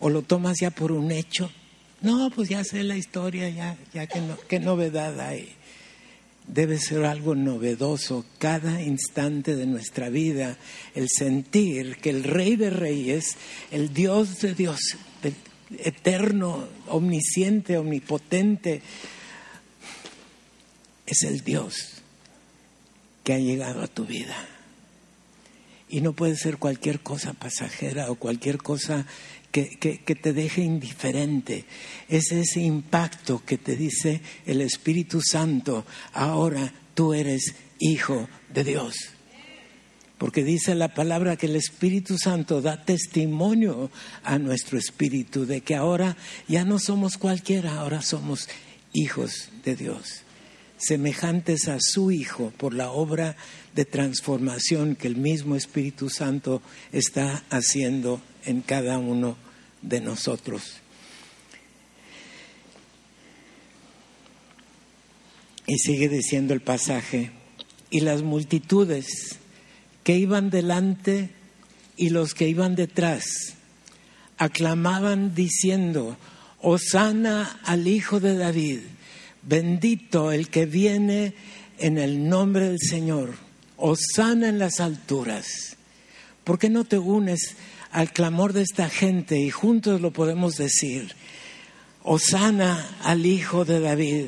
¿O 0.00 0.08
lo 0.08 0.22
tomas 0.22 0.58
ya 0.60 0.70
por 0.70 0.92
un 0.92 1.10
hecho? 1.10 1.50
No, 2.00 2.30
pues 2.30 2.48
ya 2.48 2.64
sé 2.64 2.82
la 2.82 2.96
historia, 2.96 3.50
ya, 3.50 3.76
ya 3.92 4.06
que 4.06 4.22
qué 4.48 4.58
novedad 4.58 5.20
hay 5.20 5.57
debe 6.48 6.78
ser 6.78 7.04
algo 7.04 7.34
novedoso 7.34 8.24
cada 8.38 8.82
instante 8.82 9.54
de 9.54 9.66
nuestra 9.66 10.08
vida, 10.08 10.56
el 10.94 11.08
sentir 11.08 11.96
que 11.98 12.10
el 12.10 12.24
Rey 12.24 12.56
de 12.56 12.70
Reyes, 12.70 13.36
el 13.70 13.92
Dios 13.92 14.40
de 14.40 14.54
Dios, 14.54 14.80
eterno, 15.78 16.66
omnisciente, 16.88 17.76
omnipotente, 17.76 18.82
es 21.06 21.22
el 21.22 21.42
Dios 21.42 22.02
que 23.22 23.34
ha 23.34 23.38
llegado 23.38 23.82
a 23.82 23.88
tu 23.88 24.04
vida. 24.04 24.57
Y 25.88 26.00
no 26.00 26.12
puede 26.12 26.36
ser 26.36 26.58
cualquier 26.58 27.00
cosa 27.00 27.32
pasajera 27.32 28.10
o 28.10 28.16
cualquier 28.16 28.58
cosa 28.58 29.06
que, 29.50 30.18
te 30.22 30.32
deje 30.32 30.62
indiferente. 30.62 31.64
Es 32.08 32.32
ese 32.32 32.60
impacto 32.60 33.42
que 33.44 33.58
te 33.58 33.76
dice 33.76 34.20
el 34.46 34.60
Espíritu 34.60 35.20
Santo, 35.22 35.86
ahora 36.12 36.72
tú 36.94 37.14
eres 37.14 37.54
hijo 37.78 38.28
de 38.52 38.64
Dios. 38.64 38.94
Porque 40.18 40.42
dice 40.42 40.74
la 40.74 40.94
palabra 40.94 41.36
que 41.36 41.46
el 41.46 41.56
Espíritu 41.56 42.18
Santo 42.18 42.60
da 42.60 42.84
testimonio 42.84 43.90
a 44.24 44.38
nuestro 44.38 44.76
espíritu 44.76 45.46
de 45.46 45.60
que 45.60 45.76
ahora 45.76 46.16
ya 46.48 46.64
no 46.64 46.80
somos 46.80 47.16
cualquiera, 47.18 47.76
ahora 47.76 48.02
somos 48.02 48.48
hijos 48.92 49.50
de 49.64 49.76
Dios, 49.76 50.22
semejantes 50.78 51.68
a 51.68 51.78
su 51.80 52.10
Hijo 52.10 52.52
por 52.56 52.74
la 52.74 52.90
obra 52.90 53.36
de 53.74 53.84
transformación 53.84 54.96
que 54.96 55.08
el 55.08 55.16
mismo 55.16 55.56
Espíritu 55.56 56.08
Santo 56.08 56.62
está 56.92 57.44
haciendo 57.50 58.20
en 58.44 58.62
cada 58.62 58.98
uno 58.98 59.36
de 59.82 60.00
nosotros. 60.00 60.76
Y 65.66 65.76
sigue 65.78 66.08
diciendo 66.08 66.54
el 66.54 66.60
pasaje, 66.60 67.30
y 67.90 68.00
las 68.00 68.22
multitudes 68.22 69.36
que 70.04 70.16
iban 70.16 70.50
delante 70.50 71.30
y 71.96 72.10
los 72.10 72.34
que 72.34 72.48
iban 72.48 72.74
detrás 72.74 73.54
aclamaban 74.38 75.34
diciendo, 75.34 76.16
Osana 76.60 77.60
al 77.64 77.86
Hijo 77.86 78.20
de 78.20 78.36
David, 78.36 78.80
bendito 79.48 80.32
el 80.32 80.48
que 80.48 80.66
viene 80.66 81.34
en 81.78 81.98
el 81.98 82.28
nombre 82.28 82.68
del 82.68 82.78
Señor, 82.80 83.34
Osana 83.76 84.48
en 84.48 84.58
las 84.58 84.80
alturas. 84.80 85.76
¿Por 86.44 86.58
qué 86.58 86.68
no 86.68 86.84
te 86.84 86.98
unes 86.98 87.56
al 87.90 88.12
clamor 88.12 88.52
de 88.52 88.62
esta 88.62 88.88
gente 88.88 89.38
y 89.38 89.50
juntos 89.50 90.00
lo 90.00 90.12
podemos 90.12 90.56
decir. 90.56 91.14
Osana 92.02 92.96
al 93.02 93.26
Hijo 93.26 93.64
de 93.64 93.80
David. 93.80 94.26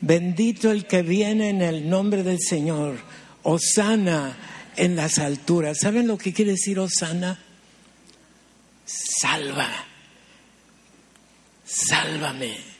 Bendito 0.00 0.70
el 0.70 0.86
que 0.86 1.02
viene 1.02 1.50
en 1.50 1.62
el 1.62 1.88
nombre 1.88 2.22
del 2.22 2.38
Señor. 2.40 2.98
Osana 3.42 4.36
en 4.76 4.96
las 4.96 5.18
alturas. 5.18 5.78
¿Saben 5.80 6.06
lo 6.06 6.18
que 6.18 6.32
quiere 6.32 6.52
decir 6.52 6.78
Osana? 6.78 7.38
Salva. 8.84 9.68
Sálvame. 11.64 12.77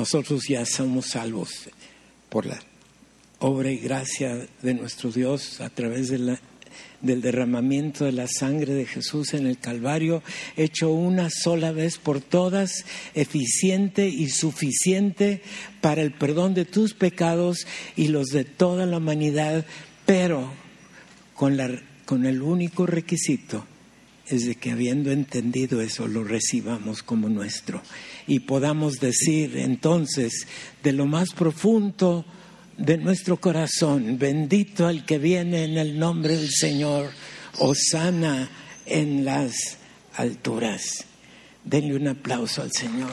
Nosotros 0.00 0.48
ya 0.48 0.64
somos 0.64 1.08
salvos 1.08 1.68
por 2.30 2.46
la 2.46 2.58
obra 3.38 3.70
y 3.70 3.76
gracia 3.76 4.46
de 4.62 4.72
nuestro 4.72 5.12
Dios 5.12 5.60
a 5.60 5.68
través 5.68 6.08
del 6.08 6.38
derramamiento 7.02 8.06
de 8.06 8.12
la 8.12 8.26
sangre 8.26 8.72
de 8.72 8.86
Jesús 8.86 9.34
en 9.34 9.46
el 9.46 9.58
Calvario, 9.58 10.22
hecho 10.56 10.90
una 10.90 11.28
sola 11.28 11.72
vez 11.72 11.98
por 11.98 12.22
todas, 12.22 12.86
eficiente 13.12 14.08
y 14.08 14.30
suficiente 14.30 15.42
para 15.82 16.00
el 16.00 16.12
perdón 16.12 16.54
de 16.54 16.64
tus 16.64 16.94
pecados 16.94 17.66
y 17.94 18.08
los 18.08 18.28
de 18.28 18.44
toda 18.44 18.86
la 18.86 18.96
humanidad, 18.96 19.66
pero 20.06 20.50
con 21.34 22.24
el 22.24 22.40
único 22.40 22.86
requisito 22.86 23.66
es 24.30 24.46
de 24.46 24.54
que 24.54 24.70
habiendo 24.70 25.10
entendido 25.10 25.80
eso 25.80 26.06
lo 26.06 26.22
recibamos 26.22 27.02
como 27.02 27.28
nuestro 27.28 27.82
y 28.26 28.40
podamos 28.40 29.00
decir 29.00 29.56
entonces 29.56 30.46
de 30.82 30.92
lo 30.92 31.06
más 31.06 31.32
profundo 31.32 32.24
de 32.78 32.96
nuestro 32.96 33.38
corazón, 33.38 34.18
bendito 34.18 34.88
el 34.88 35.04
que 35.04 35.18
viene 35.18 35.64
en 35.64 35.76
el 35.76 35.98
nombre 35.98 36.36
del 36.36 36.50
Señor, 36.50 37.10
Osana 37.58 38.48
en 38.86 39.24
las 39.24 39.76
alturas. 40.14 41.04
Denle 41.64 41.96
un 41.96 42.08
aplauso 42.08 42.62
al 42.62 42.72
Señor. 42.72 43.10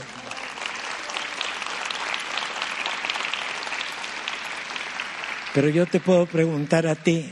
Pero 5.53 5.69
yo 5.69 5.85
te 5.87 5.99
puedo 5.99 6.27
preguntar 6.27 6.85
a 6.85 6.95
ti, 6.95 7.25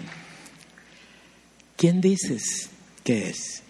¿quién 1.78 2.02
dices 2.02 2.70
que 3.04 3.30
es? 3.30 3.65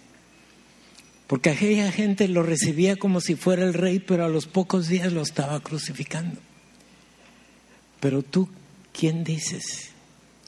Porque 1.26 1.50
aquella 1.50 1.90
gente 1.90 2.28
lo 2.28 2.42
recibía 2.42 2.96
como 2.96 3.20
si 3.20 3.34
fuera 3.34 3.64
el 3.64 3.74
rey, 3.74 3.98
pero 3.98 4.24
a 4.24 4.28
los 4.28 4.46
pocos 4.46 4.88
días 4.88 5.12
lo 5.12 5.22
estaba 5.22 5.60
crucificando. 5.60 6.40
Pero 8.00 8.22
tú, 8.22 8.48
¿quién 8.92 9.24
dices 9.24 9.90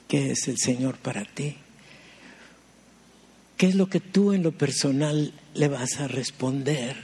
que 0.06 0.30
es 0.30 0.47
el 0.47 0.58
Señor 0.58 0.97
para 0.97 1.25
ti? 1.25 1.56
¿Qué 3.56 3.66
es 3.66 3.75
lo 3.75 3.88
que 3.88 3.99
tú 3.99 4.32
en 4.32 4.44
lo 4.44 4.52
personal 4.52 5.35
le 5.54 5.66
vas 5.66 5.99
a 5.99 6.06
responder? 6.06 6.97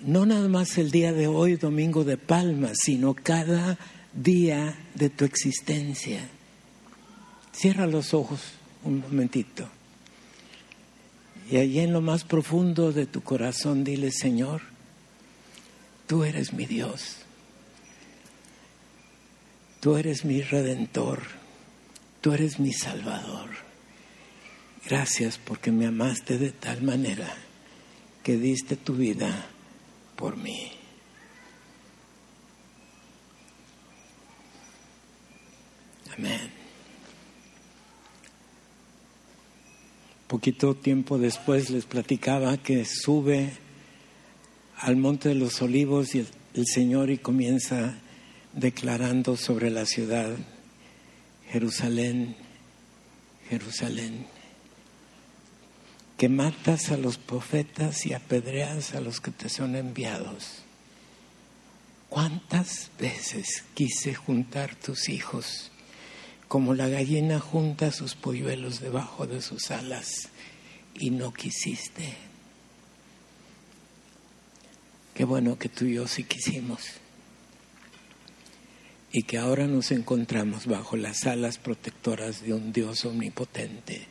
No 0.00 0.26
nada 0.26 0.48
más 0.48 0.76
el 0.76 0.90
día 0.90 1.12
de 1.14 1.26
hoy, 1.26 1.56
domingo 1.56 2.04
de 2.04 2.18
palmas, 2.18 2.76
sino 2.84 3.14
cada 3.14 3.78
día 4.12 4.78
de 4.94 5.08
tu 5.08 5.24
existencia. 5.24 6.20
Cierra 7.52 7.86
los 7.86 8.12
ojos 8.12 8.40
un 8.84 9.00
momentito. 9.00 9.77
Y 11.50 11.56
allí 11.56 11.80
en 11.80 11.92
lo 11.92 12.00
más 12.00 12.24
profundo 12.24 12.92
de 12.92 13.06
tu 13.06 13.22
corazón 13.22 13.82
dile, 13.82 14.10
Señor, 14.10 14.62
tú 16.06 16.24
eres 16.24 16.52
mi 16.52 16.66
Dios. 16.66 17.16
Tú 19.80 19.96
eres 19.96 20.24
mi 20.24 20.42
redentor. 20.42 21.22
Tú 22.20 22.32
eres 22.32 22.58
mi 22.58 22.72
salvador. 22.72 23.50
Gracias 24.84 25.38
porque 25.38 25.70
me 25.70 25.86
amaste 25.86 26.36
de 26.36 26.50
tal 26.50 26.82
manera 26.82 27.34
que 28.22 28.36
diste 28.36 28.76
tu 28.76 28.94
vida 28.94 29.46
por 30.16 30.36
mí. 30.36 30.72
Amén. 36.16 36.57
Poquito 40.28 40.74
tiempo 40.74 41.16
después 41.16 41.70
les 41.70 41.86
platicaba 41.86 42.58
que 42.58 42.84
sube 42.84 43.50
al 44.76 44.96
Monte 44.96 45.30
de 45.30 45.34
los 45.34 45.62
Olivos 45.62 46.14
y 46.14 46.26
el, 46.54 46.66
Señor 46.66 47.08
y 47.08 47.16
comienza 47.16 47.96
declarando 48.52 49.38
sobre 49.38 49.70
la 49.70 49.86
ciudad, 49.86 50.36
Jerusalén, 51.50 52.36
Jerusalén, 53.48 54.26
que 56.18 56.28
matas 56.28 56.90
a 56.90 56.98
los 56.98 57.16
profetas 57.16 58.04
y 58.04 58.12
apedreas 58.12 58.94
a 58.94 59.00
los 59.00 59.22
que 59.22 59.30
te 59.30 59.48
son 59.48 59.76
enviados. 59.76 60.58
¿Cuántas 62.10 62.90
veces 63.00 63.64
quise 63.72 64.14
juntar 64.14 64.74
tus 64.74 65.08
hijos? 65.08 65.70
Como 66.48 66.72
la 66.72 66.88
gallina 66.88 67.38
junta 67.38 67.92
sus 67.92 68.14
polluelos 68.14 68.80
debajo 68.80 69.26
de 69.26 69.42
sus 69.42 69.70
alas 69.70 70.30
y 70.94 71.10
no 71.10 71.32
quisiste. 71.32 72.14
Qué 75.14 75.24
bueno 75.24 75.58
que 75.58 75.68
tú 75.68 75.84
y 75.84 75.94
yo 75.94 76.08
sí 76.08 76.24
quisimos 76.24 76.80
y 79.12 79.22
que 79.22 79.36
ahora 79.36 79.66
nos 79.66 79.90
encontramos 79.90 80.66
bajo 80.66 80.96
las 80.96 81.26
alas 81.26 81.58
protectoras 81.58 82.42
de 82.42 82.54
un 82.54 82.72
Dios 82.72 83.04
omnipotente 83.04 84.06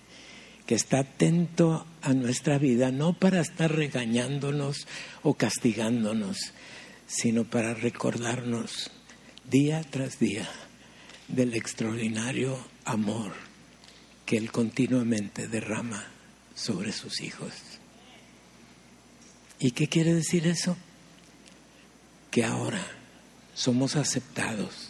que 0.68 0.76
está 0.76 1.00
atento 1.00 1.88
a 2.02 2.14
nuestra 2.14 2.58
vida, 2.58 2.92
no 2.92 3.14
para 3.14 3.40
estar 3.40 3.74
regañándonos 3.74 4.86
o 5.24 5.34
castigándonos, 5.34 6.38
sino 7.08 7.46
para 7.46 7.74
recordarnos 7.74 8.92
día 9.50 9.82
tras 9.90 10.20
día 10.20 10.50
del 11.28 11.54
extraordinario 11.54 12.58
amor 12.86 13.34
que 14.26 14.38
Él 14.38 14.52
continuamente 14.52 15.48
derrama 15.48 16.06
sobre 16.56 16.92
sus 16.92 17.22
hijos. 17.22 17.54
¿Y 19.60 19.72
qué 19.72 19.88
quiere 19.88 20.14
decir 20.14 20.48
eso? 20.48 20.78
Que 22.32 22.44
ahora 22.44 22.86
somos 23.56 23.96
aceptados, 23.96 24.90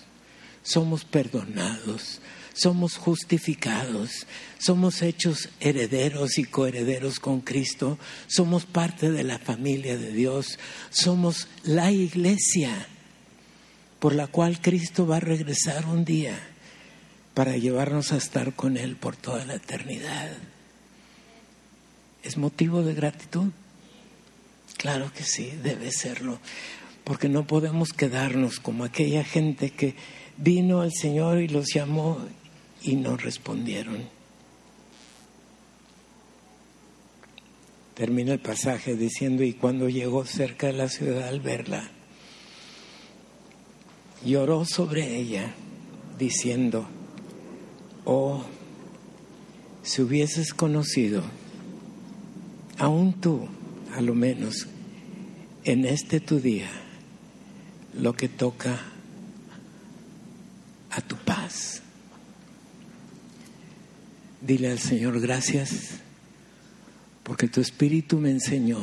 somos 0.63 1.06
perdonados, 1.06 2.20
somos 2.53 2.98
justificados, 2.98 4.25
somos 4.58 5.01
hechos 5.01 5.50
herederos 5.60 6.38
y 6.38 6.44
coherederos 6.44 7.20
con 7.20 7.42
Cristo, 7.42 8.00
somos 8.27 8.66
parte 8.66 9.11
de 9.11 9.24
la 9.24 9.40
familia 9.40 9.98
de 9.98 10.11
Dios, 10.11 10.57
somos 10.90 11.48
la 11.64 11.92
iglesia 11.92 12.88
por 14.00 14.14
la 14.14 14.27
cual 14.27 14.62
Cristo 14.62 15.07
va 15.07 15.18
a 15.18 15.22
regresar 15.22 15.86
un 15.86 16.05
día 16.05 16.38
para 17.33 17.57
llevarnos 17.57 18.12
a 18.12 18.18
estar 18.18 18.53
con 18.53 18.77
Él 18.77 18.96
por 18.96 19.16
toda 19.16 19.46
la 19.46 19.55
eternidad. 19.55 20.31
¿Es 22.24 22.38
motivo 22.38 22.83
de 22.83 22.94
gratitud? 22.94 23.51
Claro 24.77 25.12
que 25.14 25.24
sí, 25.24 25.51
debe 25.64 25.92
serlo, 25.92 26.40
porque 27.03 27.29
no 27.29 27.48
podemos 27.48 27.94
quedarnos 27.94 28.60
como 28.60 28.83
aquella 28.83 29.24
gente 29.24 29.72
que 29.72 29.96
vino 30.38 30.81
al 30.81 30.94
Señor 30.94 31.40
y 31.40 31.48
los 31.48 31.74
llamó 31.74 32.20
y 32.83 32.96
no 32.96 33.18
respondieron. 33.18 34.03
Termina 37.96 38.33
el 38.33 38.40
pasaje 38.40 38.96
diciendo, 38.96 39.44
y 39.44 39.53
cuando 39.53 39.90
llegó 39.90 40.25
cerca 40.25 40.68
de 40.68 40.74
la 40.74 40.88
ciudad 40.88 41.27
al 41.27 41.40
verla, 41.40 41.90
lloró 44.25 44.66
sobre 44.66 45.18
ella, 45.18 45.53
diciendo, 46.18 46.88
oh, 48.06 48.44
si 49.84 50.01
hubieses 50.01 50.53
conocido, 50.53 51.24
aún 52.77 53.14
tú, 53.14 53.48
a 53.94 54.01
lo 54.01 54.16
menos, 54.16 54.68
en 55.64 55.86
este 55.86 56.20
tu 56.20 56.40
día, 56.40 56.70
lo 57.94 58.14
que 58.14 58.30
toca 58.30 58.80
a 60.92 61.01
tu 61.01 61.16
paz. 61.18 61.82
Dile 64.42 64.72
al 64.72 64.80
Señor 64.80 65.20
gracias 65.20 66.00
porque 67.24 67.48
tu 67.50 67.60
espíritu 67.60 68.20
me 68.20 68.32
enseñó 68.32 68.80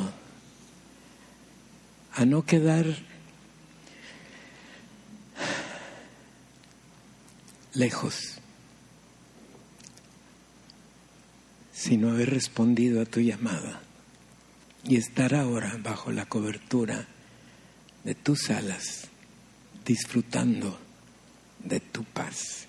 a 2.13 2.25
no 2.27 2.45
quedar 2.45 2.85
lejos, 7.75 8.39
sino 11.73 12.11
haber 12.11 12.31
respondido 12.31 13.03
a 13.03 13.05
tu 13.05 13.21
llamada 13.21 13.83
y 14.85 14.97
estar 14.97 15.35
ahora 15.35 15.77
bajo 15.83 16.13
la 16.13 16.27
cobertura 16.27 17.07
de 18.05 18.15
tus 18.15 18.51
alas, 18.51 19.09
disfrutando 19.85 20.79
de 21.59 21.81
tu 21.81 22.05
paz. 22.05 22.67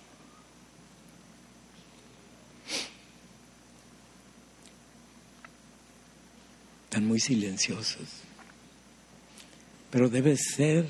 Están 6.85 7.05
muy 7.07 7.19
silenciosos, 7.19 8.07
pero 9.91 10.09
debe 10.09 10.37
ser 10.37 10.87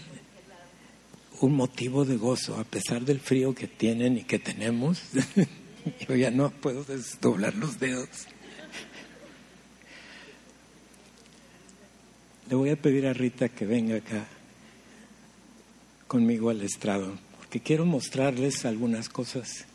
un 1.42 1.56
motivo 1.56 2.06
de 2.06 2.18
gozo, 2.18 2.58
a 2.58 2.64
pesar 2.64 3.04
del 3.04 3.20
frío 3.20 3.54
que 3.54 3.68
tienen 3.68 4.18
y 4.18 4.24
que 4.24 4.40
tenemos. 4.40 5.02
Yo 6.08 6.16
ya 6.16 6.32
no 6.32 6.50
puedo 6.50 6.84
desdoblar 6.84 7.56
los 7.56 7.80
dedos. 7.80 8.10
Le 12.50 12.56
voy 12.56 12.70
a 12.70 12.76
pedir 12.76 13.08
a 13.08 13.14
Rita 13.14 13.50
que 13.50 13.66
venga 13.66 13.98
acá 13.98 14.28
conmigo 16.08 16.50
al 16.50 16.62
estrado, 16.62 17.18
porque 17.38 17.60
quiero 17.60 17.86
mostrarles 17.86 18.66
algunas 18.66 19.10
cosas. 19.10 19.66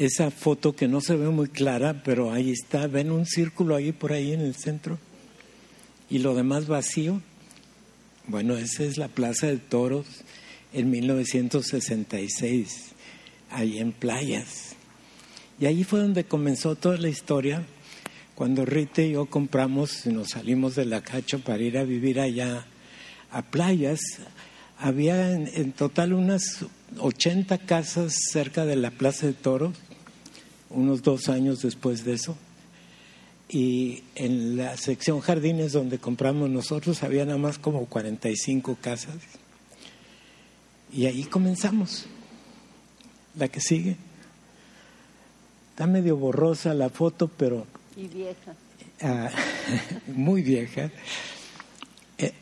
Esa 0.00 0.30
foto 0.30 0.74
que 0.74 0.88
no 0.88 1.02
se 1.02 1.14
ve 1.14 1.28
muy 1.28 1.48
clara, 1.48 2.02
pero 2.02 2.32
ahí 2.32 2.50
está, 2.50 2.86
ven 2.86 3.12
un 3.12 3.26
círculo 3.26 3.76
ahí 3.76 3.92
por 3.92 4.14
ahí 4.14 4.32
en 4.32 4.40
el 4.40 4.54
centro 4.54 4.98
y 6.08 6.20
lo 6.20 6.34
demás 6.34 6.68
vacío. 6.68 7.20
Bueno, 8.26 8.56
esa 8.56 8.84
es 8.84 8.96
la 8.96 9.08
Plaza 9.08 9.48
de 9.48 9.58
Toros 9.58 10.06
en 10.72 10.90
1966, 10.90 12.92
ahí 13.50 13.78
en 13.78 13.92
Playas. 13.92 14.74
Y 15.60 15.66
ahí 15.66 15.84
fue 15.84 16.00
donde 16.00 16.24
comenzó 16.24 16.76
toda 16.76 16.96
la 16.96 17.10
historia, 17.10 17.62
cuando 18.34 18.64
Rita 18.64 19.02
y 19.02 19.12
yo 19.12 19.26
compramos 19.26 20.06
y 20.06 20.14
nos 20.14 20.30
salimos 20.30 20.76
de 20.76 20.86
la 20.86 21.02
cacho 21.02 21.40
para 21.40 21.62
ir 21.62 21.76
a 21.76 21.84
vivir 21.84 22.20
allá 22.20 22.64
a 23.30 23.42
Playas. 23.42 24.00
Había 24.78 25.32
en, 25.32 25.50
en 25.52 25.72
total 25.72 26.14
unas 26.14 26.64
80 26.98 27.58
casas 27.58 28.14
cerca 28.30 28.64
de 28.64 28.76
la 28.76 28.90
Plaza 28.90 29.26
de 29.26 29.34
Toros 29.34 29.74
unos 30.70 31.02
dos 31.02 31.28
años 31.28 31.62
después 31.62 32.04
de 32.04 32.14
eso. 32.14 32.36
Y 33.48 34.04
en 34.14 34.56
la 34.56 34.76
sección 34.76 35.20
jardines 35.20 35.72
donde 35.72 35.98
compramos 35.98 36.48
nosotros 36.48 37.02
había 37.02 37.24
nada 37.24 37.38
más 37.38 37.58
como 37.58 37.86
45 37.86 38.78
casas. 38.80 39.16
Y 40.92 41.06
ahí 41.06 41.24
comenzamos. 41.24 42.06
La 43.36 43.48
que 43.48 43.60
sigue. 43.60 43.96
Está 45.70 45.86
medio 45.86 46.16
borrosa 46.16 46.74
la 46.74 46.90
foto, 46.90 47.28
pero... 47.28 47.66
Y 47.96 48.06
vieja. 48.06 48.54
ah, 49.02 49.30
muy 50.06 50.42
vieja. 50.42 50.90
Eh, 52.18 52.32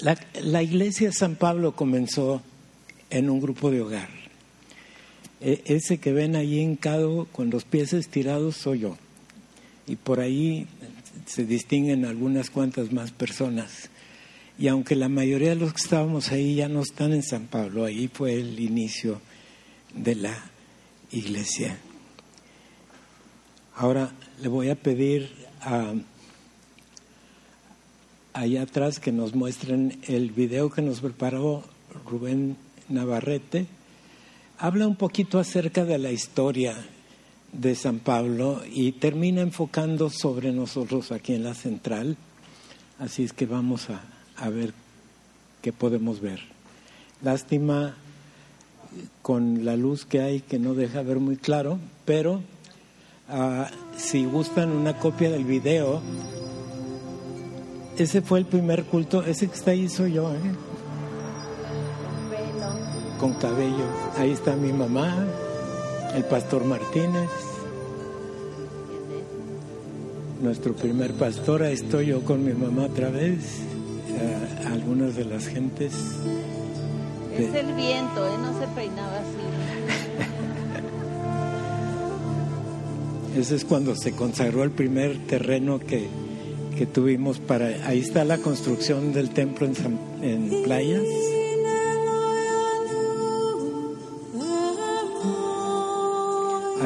la, 0.00 0.18
la, 0.42 0.62
iglesia 0.62 1.08
de 1.08 1.12
San 1.14 1.36
Pablo 1.36 1.76
comenzó 1.76 2.42
en 3.10 3.30
un 3.30 3.40
grupo 3.40 3.70
de 3.70 3.82
hogar. 3.82 4.17
E, 5.40 5.62
ese 5.66 5.98
que 5.98 6.12
ven 6.12 6.36
ahí 6.36 6.58
hincado 6.58 7.26
con 7.32 7.50
los 7.50 7.64
pies 7.64 7.92
estirados 7.92 8.56
soy 8.56 8.80
yo. 8.80 8.96
Y 9.86 9.96
por 9.96 10.20
ahí 10.20 10.66
se 11.26 11.44
distinguen 11.44 12.04
algunas 12.04 12.50
cuantas 12.50 12.92
más 12.92 13.10
personas. 13.10 13.90
Y 14.58 14.68
aunque 14.68 14.96
la 14.96 15.08
mayoría 15.08 15.50
de 15.50 15.56
los 15.56 15.72
que 15.72 15.82
estábamos 15.82 16.32
ahí 16.32 16.56
ya 16.56 16.68
no 16.68 16.82
están 16.82 17.12
en 17.12 17.22
San 17.22 17.46
Pablo, 17.46 17.84
ahí 17.84 18.08
fue 18.08 18.34
el 18.34 18.58
inicio 18.58 19.20
de 19.94 20.16
la 20.16 20.50
iglesia. 21.12 21.78
Ahora 23.76 24.12
le 24.42 24.48
voy 24.48 24.70
a 24.70 24.74
pedir 24.74 25.30
a 25.60 25.94
allá 28.32 28.62
atrás 28.62 29.00
que 29.00 29.12
nos 29.12 29.34
muestren 29.34 29.98
el 30.06 30.30
video 30.30 30.70
que 30.70 30.82
nos 30.82 31.00
preparó 31.00 31.64
Rubén 32.04 32.56
Navarrete. 32.88 33.66
Habla 34.60 34.88
un 34.88 34.96
poquito 34.96 35.38
acerca 35.38 35.84
de 35.84 35.98
la 35.98 36.10
historia 36.10 36.74
de 37.52 37.76
San 37.76 38.00
Pablo 38.00 38.60
y 38.68 38.90
termina 38.90 39.40
enfocando 39.40 40.10
sobre 40.10 40.50
nosotros 40.50 41.12
aquí 41.12 41.34
en 41.34 41.44
la 41.44 41.54
central. 41.54 42.16
Así 42.98 43.22
es 43.22 43.32
que 43.32 43.46
vamos 43.46 43.88
a, 43.88 44.02
a 44.36 44.48
ver 44.48 44.74
qué 45.62 45.72
podemos 45.72 46.20
ver. 46.20 46.40
Lástima 47.22 47.94
con 49.22 49.64
la 49.64 49.76
luz 49.76 50.04
que 50.04 50.22
hay 50.22 50.40
que 50.40 50.58
no 50.58 50.74
deja 50.74 51.02
ver 51.02 51.20
muy 51.20 51.36
claro, 51.36 51.78
pero 52.04 52.42
uh, 53.28 53.64
si 53.96 54.24
gustan 54.24 54.72
una 54.72 54.98
copia 54.98 55.30
del 55.30 55.44
video, 55.44 56.02
ese 57.96 58.22
fue 58.22 58.40
el 58.40 58.46
primer 58.46 58.86
culto, 58.86 59.22
ese 59.22 59.46
que 59.46 59.54
está 59.54 59.70
ahí 59.70 59.88
soy 59.88 60.14
yo, 60.14 60.34
¿eh? 60.34 60.67
Con 63.18 63.34
cabello. 63.34 63.84
Ahí 64.16 64.30
está 64.30 64.56
mi 64.56 64.72
mamá, 64.72 65.26
el 66.14 66.24
pastor 66.24 66.64
Martínez, 66.64 67.28
nuestro 70.40 70.74
primer 70.74 71.12
pastor, 71.14 71.62
ahí 71.62 71.74
estoy 71.74 72.06
yo 72.06 72.22
con 72.22 72.44
mi 72.44 72.52
mamá 72.52 72.84
otra 72.84 73.10
vez 73.10 73.60
algunas 74.66 75.16
de 75.16 75.24
las 75.24 75.46
gentes. 75.46 75.92
Es 77.36 77.54
el 77.54 77.74
viento, 77.74 78.26
¿eh? 78.26 78.38
no 78.40 78.58
se 78.58 78.66
peinaba 78.74 79.18
así. 79.18 79.28
Ese 83.38 83.54
es 83.56 83.64
cuando 83.64 83.94
se 83.94 84.12
consagró 84.12 84.64
el 84.64 84.70
primer 84.70 85.18
terreno 85.26 85.78
que, 85.78 86.08
que 86.76 86.86
tuvimos 86.86 87.38
para... 87.38 87.66
Ahí 87.86 88.00
está 88.00 88.24
la 88.24 88.38
construcción 88.38 89.12
del 89.12 89.30
templo 89.30 89.66
en, 89.66 89.74
en 90.22 90.62
playas. 90.64 91.04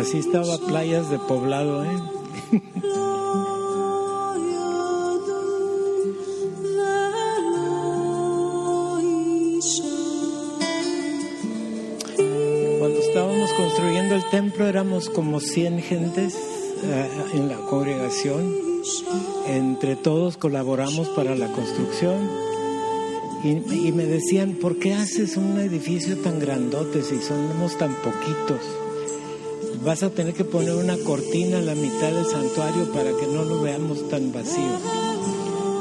Así 0.02 0.18
estaba 0.18 0.58
playas 0.58 1.08
de 1.10 1.18
poblado, 1.18 1.84
¿eh? 1.84 1.88
templo 14.32 14.66
éramos 14.66 15.10
como 15.10 15.40
100 15.40 15.82
gentes 15.82 16.34
eh, 16.82 17.08
en 17.34 17.48
la 17.50 17.56
congregación. 17.56 18.50
Entre 19.46 19.94
todos 19.94 20.38
colaboramos 20.38 21.10
para 21.10 21.34
la 21.34 21.48
construcción. 21.48 22.30
Y, 23.44 23.92
me 23.92 24.06
decían, 24.06 24.54
¿por 24.54 24.78
qué 24.78 24.94
haces 24.94 25.36
un 25.36 25.58
edificio 25.58 26.16
tan 26.16 26.38
grandote 26.38 27.02
si 27.02 27.20
somos 27.20 27.76
tan 27.76 27.92
poquitos? 27.96 28.81
Vas 29.84 30.02
a 30.02 30.10
tener 30.10 30.34
que 30.34 30.44
poner 30.44 30.74
una 30.74 30.96
cortina 30.98 31.58
en 31.58 31.66
la 31.66 31.74
mitad 31.74 32.12
del 32.12 32.26
santuario 32.26 32.92
para 32.92 33.10
que 33.16 33.26
no 33.26 33.44
lo 33.44 33.60
veamos 33.60 34.08
tan 34.08 34.32
vacío. 34.32 34.78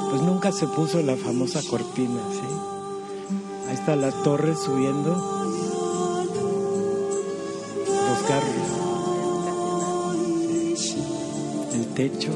Pues 0.09 0.21
nunca 0.21 0.51
se 0.51 0.67
puso 0.67 1.01
la 1.01 1.15
famosa 1.15 1.61
cortina, 1.69 2.21
¿sí? 2.31 3.67
Ahí 3.67 3.75
está 3.75 3.95
la 3.95 4.11
torre 4.23 4.55
subiendo 4.55 5.41
el 11.73 11.85
techo, 11.95 12.31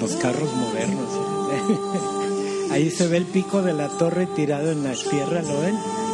los 0.00 0.16
carros 0.16 0.52
modernos. 0.54 1.08
Ahí 2.70 2.90
se 2.90 3.08
ve 3.08 3.16
el 3.16 3.24
pico 3.26 3.62
de 3.62 3.72
la 3.72 3.88
torre 3.88 4.26
tirado 4.26 4.70
en 4.70 4.84
la 4.84 4.92
tierra, 4.92 5.42
¿lo 5.42 5.60
ven? 5.60 6.05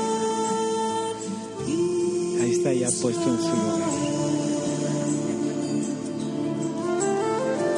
Puesto 2.72 3.28
en 3.28 3.38
su 3.38 3.48
lugar. 3.48 3.90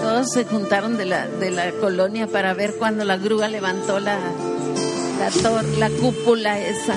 Todos 0.02 0.32
se 0.32 0.44
juntaron 0.44 0.96
de 0.96 1.04
la, 1.04 1.26
de 1.28 1.50
la 1.50 1.72
colonia 1.72 2.26
para 2.26 2.54
ver 2.54 2.74
cuando 2.78 3.04
la 3.04 3.16
grúa 3.16 3.48
levantó 3.48 3.98
la, 3.98 4.18
la, 5.18 5.62
la 5.78 5.90
cúpula 5.90 6.60
esa. 6.60 6.96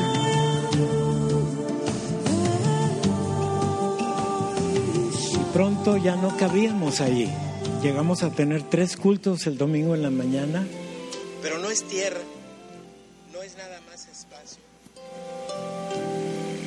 pronto 5.58 5.98
ya 5.98 6.16
no 6.16 6.38
cabíamos 6.38 7.02
ahí. 7.02 7.34
Llegamos 7.82 8.22
a 8.22 8.30
tener 8.30 8.62
tres 8.62 8.96
cultos 8.96 9.48
el 9.48 9.58
domingo 9.58 9.96
en 9.96 10.04
la 10.04 10.12
mañana. 10.12 10.68
Pero 11.42 11.58
no 11.58 11.72
es 11.72 11.84
tierra, 11.84 12.20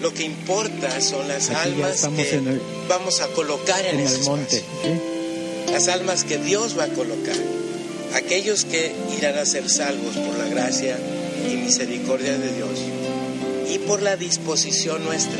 Lo 0.00 0.14
que 0.14 0.24
importa 0.24 1.00
son 1.00 1.28
las 1.28 1.50
almas 1.50 2.08
que 2.16 2.40
vamos 2.88 3.20
a 3.20 3.26
colocar 3.28 3.84
en, 3.84 4.00
el 4.00 4.20
monte. 4.20 4.62
Las 5.70 5.88
almas 5.88 6.24
que 6.24 6.38
Dios 6.38 6.78
va 6.78 6.84
a 6.84 6.88
colocar. 6.88 7.36
Aquellos 8.14 8.64
que 8.64 8.92
irán 9.18 9.36
a 9.38 9.44
ser 9.44 9.68
salvos 9.68 10.16
por 10.16 10.38
la 10.38 10.46
gracia 10.46 10.98
y 11.50 11.56
misericordia 11.56 12.36
de 12.38 12.52
Dios 12.54 12.70
y 13.68 13.78
por 13.78 14.00
la 14.00 14.16
disposición 14.16 15.04
nuestra. 15.04 15.38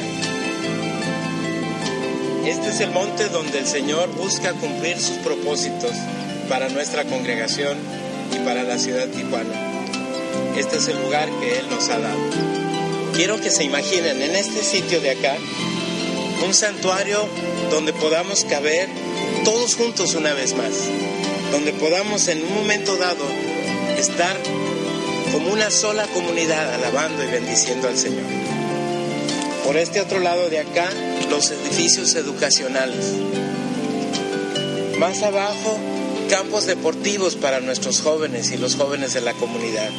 Este 2.47 2.69
es 2.69 2.81
el 2.81 2.91
monte 2.91 3.29
donde 3.29 3.59
el 3.59 3.67
Señor 3.67 4.09
busca 4.15 4.53
cumplir 4.53 4.99
sus 5.01 5.17
propósitos 5.19 5.93
para 6.49 6.69
nuestra 6.69 7.05
congregación 7.05 7.79
y 8.33 8.45
para 8.45 8.63
la 8.63 8.79
ciudad 8.79 9.09
Tijuana. 9.09 9.55
Este 10.57 10.77
es 10.77 10.89
el 10.89 11.01
lugar 11.03 11.29
que 11.41 11.59
Él 11.59 11.71
nos 11.71 11.89
ha 11.89 11.99
dado. 11.99 12.50
Quiero 13.21 13.39
que 13.39 13.51
se 13.51 13.65
imaginen 13.65 14.23
en 14.23 14.35
este 14.35 14.65
sitio 14.65 14.99
de 15.03 15.11
acá 15.11 15.37
un 16.43 16.55
santuario 16.55 17.29
donde 17.71 17.93
podamos 17.93 18.47
caber 18.47 18.89
todos 19.45 19.75
juntos 19.75 20.15
una 20.15 20.33
vez 20.33 20.55
más, 20.55 20.71
donde 21.53 21.75
podamos 21.75 22.29
en 22.29 22.43
un 22.43 22.55
momento 22.55 22.97
dado 22.97 23.23
estar 23.99 24.35
como 25.33 25.53
una 25.53 25.71
sola 25.71 26.07
comunidad 26.15 26.73
alabando 26.73 27.23
y 27.23 27.27
bendiciendo 27.27 27.89
al 27.89 27.99
Señor. 27.99 28.25
Por 29.67 29.77
este 29.77 30.01
otro 30.01 30.21
lado 30.21 30.49
de 30.49 30.61
acá 30.61 30.89
los 31.29 31.51
edificios 31.51 32.15
educacionales. 32.15 33.05
Más 34.99 35.23
abajo, 35.23 35.79
campos 36.31 36.65
deportivos 36.65 37.37
para 37.37 37.61
nuestros 37.61 38.01
jóvenes 38.01 38.51
y 38.51 38.57
los 38.57 38.77
jóvenes 38.77 39.13
de 39.13 39.21
la 39.21 39.35
comunidad. 39.35 39.91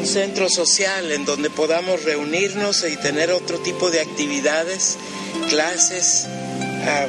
Un 0.00 0.06
centro 0.06 0.48
social 0.48 1.12
en 1.12 1.26
donde 1.26 1.50
podamos 1.50 2.04
reunirnos 2.04 2.86
y 2.90 2.96
tener 2.96 3.30
otro 3.32 3.58
tipo 3.58 3.90
de 3.90 4.00
actividades, 4.00 4.96
clases, 5.50 6.26
ah, 6.86 7.06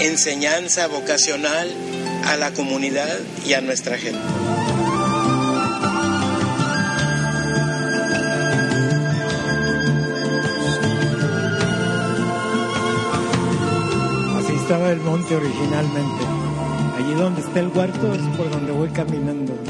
enseñanza 0.00 0.86
vocacional 0.88 1.72
a 2.26 2.36
la 2.36 2.52
comunidad 2.52 3.18
y 3.46 3.54
a 3.54 3.62
nuestra 3.62 3.96
gente. 3.96 4.20
estaba 14.70 14.92
el 14.92 15.00
monte 15.00 15.34
originalmente. 15.34 16.24
Allí 16.96 17.14
donde 17.14 17.40
está 17.40 17.58
el 17.58 17.68
huerto 17.68 18.12
es 18.12 18.36
por 18.36 18.50
donde 18.50 18.70
voy 18.70 18.88
caminando. 18.90 19.69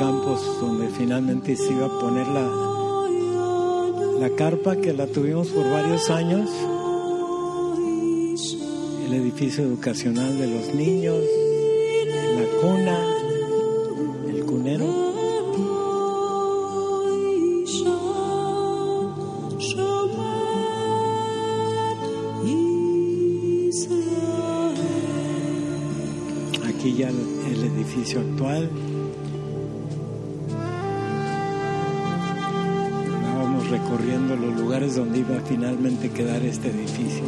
campos 0.00 0.40
donde 0.62 0.88
finalmente 0.88 1.54
se 1.54 1.74
iba 1.74 1.84
a 1.84 2.00
poner 2.00 2.26
la, 2.28 2.48
la 4.18 4.34
carpa 4.34 4.76
que 4.76 4.94
la 4.94 5.06
tuvimos 5.06 5.48
por 5.48 5.70
varios 5.70 6.08
años, 6.08 6.48
el 9.06 9.12
edificio 9.12 9.62
educacional 9.62 10.38
de 10.38 10.46
los 10.46 10.74
niños, 10.74 11.22
la 12.34 12.46
cuna, 12.62 12.98
el 14.26 14.42
cunero. 14.46 14.86
Aquí 26.66 26.94
ya 26.96 27.10
el 27.10 27.64
edificio 27.76 28.20
actual. 28.20 28.70
Recorriendo 33.70 34.34
los 34.34 34.58
lugares 34.58 34.96
donde 34.96 35.20
iba 35.20 35.36
a 35.36 35.40
finalmente 35.40 36.10
quedar 36.10 36.42
este 36.42 36.70
edificio. 36.70 37.22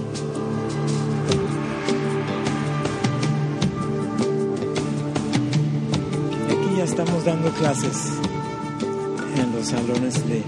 Aquí 6.50 6.76
ya 6.76 6.85
estamos 6.85 7.24
dando 7.24 7.48
clases 7.50 8.12
en 9.37 9.52
los 9.52 9.68
salones 9.68 10.28
de, 10.28 10.42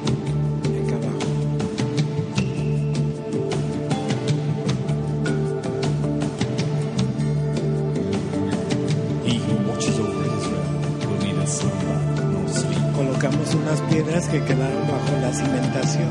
que 14.23 14.41
quedaron 14.45 14.87
bajo 14.87 15.11
la 15.21 15.33
cimentación 15.33 16.09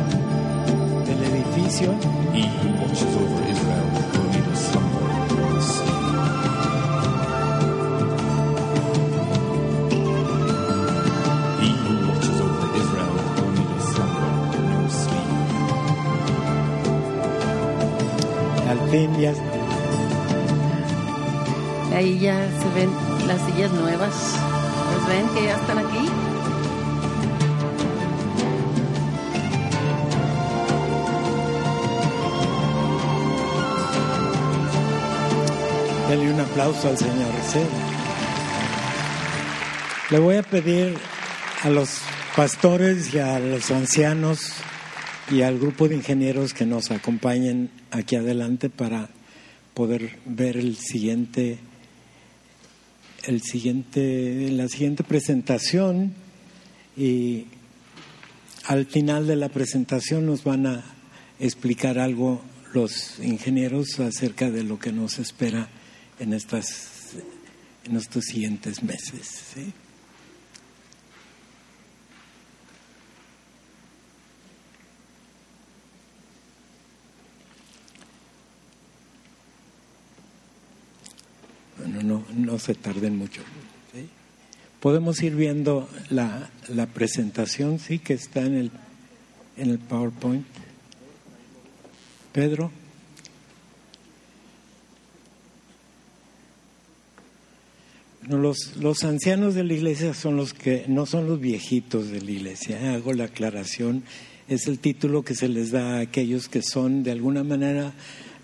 del 1.05 1.23
edificio 1.23 1.93
sleep. 2.33 2.73
al 18.69 18.79
fin 18.89 19.11
Ahí 21.95 22.19
ya 22.19 22.49
se 22.59 22.69
ven 22.75 22.89
las 23.27 23.39
sillas 23.45 23.71
nuevas. 23.71 24.35
¿Los 24.93 25.07
ven 25.07 25.25
que 25.29 25.45
ya 25.45 25.55
están 25.55 25.77
aquí? 25.77 26.12
Aplauso 36.53 36.87
al 36.87 36.97
Señor. 36.99 37.33
¿sí? 37.51 37.59
Le 40.11 40.19
voy 40.19 40.35
a 40.35 40.43
pedir 40.43 40.93
a 41.63 41.69
los 41.71 41.97
pastores 42.35 43.11
y 43.11 43.17
a 43.17 43.39
los 43.39 43.71
ancianos 43.71 44.53
y 45.31 45.41
al 45.41 45.57
grupo 45.57 45.87
de 45.87 45.95
ingenieros 45.95 46.53
que 46.53 46.67
nos 46.67 46.91
acompañen 46.91 47.71
aquí 47.89 48.17
adelante 48.17 48.69
para 48.69 49.09
poder 49.73 50.19
ver 50.25 50.57
el 50.57 50.77
siguiente, 50.77 51.57
el 53.23 53.41
siguiente, 53.41 54.47
la 54.51 54.67
siguiente 54.67 55.03
presentación 55.03 56.13
y 56.95 57.47
al 58.65 58.85
final 58.85 59.25
de 59.25 59.37
la 59.37 59.49
presentación 59.49 60.27
nos 60.27 60.43
van 60.43 60.67
a 60.67 60.83
explicar 61.39 61.97
algo 61.97 62.43
los 62.73 63.17
ingenieros 63.23 63.99
acerca 63.99 64.51
de 64.51 64.63
lo 64.63 64.77
que 64.77 64.91
nos 64.91 65.17
espera 65.17 65.67
en 66.23 66.33
estas 66.33 67.13
en 67.85 67.97
estos 67.97 68.23
siguientes 68.25 68.81
meses. 68.81 69.55
Bueno, 81.77 82.01
no, 82.03 82.25
no 82.33 82.57
se 82.57 82.73
tarden 82.73 83.17
mucho. 83.17 83.41
Podemos 84.79 85.21
ir 85.21 85.35
viendo 85.35 85.89
la, 86.09 86.49
la 86.67 86.87
presentación, 86.87 87.79
sí, 87.79 87.99
que 87.99 88.13
está 88.13 88.41
en 88.41 88.55
el, 88.55 88.71
en 89.55 89.69
el 89.69 89.79
PowerPoint. 89.79 90.45
Pedro. 92.33 92.82
Los, 98.29 98.77
los 98.77 99.03
ancianos 99.03 99.55
de 99.55 99.63
la 99.63 99.73
iglesia 99.73 100.13
son 100.13 100.37
los 100.37 100.53
que 100.53 100.85
no 100.87 101.05
son 101.05 101.27
los 101.27 101.39
viejitos 101.39 102.09
de 102.09 102.21
la 102.21 102.31
iglesia. 102.31 102.93
Hago 102.93 103.13
la 103.13 103.25
aclaración. 103.25 104.03
Es 104.47 104.67
el 104.67 104.79
título 104.79 105.23
que 105.23 105.35
se 105.35 105.47
les 105.47 105.71
da 105.71 105.97
a 105.97 106.01
aquellos 106.01 106.49
que 106.49 106.61
son 106.61 107.03
de 107.03 107.11
alguna 107.11 107.43
manera 107.43 107.93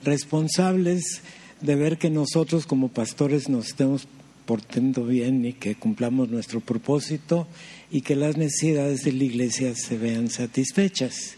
responsables 0.04 1.22
de 1.62 1.76
ver 1.76 1.98
que 1.98 2.10
nosotros 2.10 2.65
como 2.65 2.88
pastores 2.89 3.50
nos 3.50 3.68
estemos 3.68 4.08
portando 4.46 5.06
bien 5.06 5.46
y 5.46 5.54
que 5.54 5.76
cumplamos 5.76 6.30
nuestro 6.30 6.60
propósito 6.62 7.48
y 7.92 8.02
que 8.02 8.15
las 8.15 8.38
necesidades 8.38 9.04
de 9.04 9.12
la 9.12 9.24
iglesia 9.24 9.76
se 9.76 9.98
vean 9.98 10.30
satisfechas. 10.30 11.36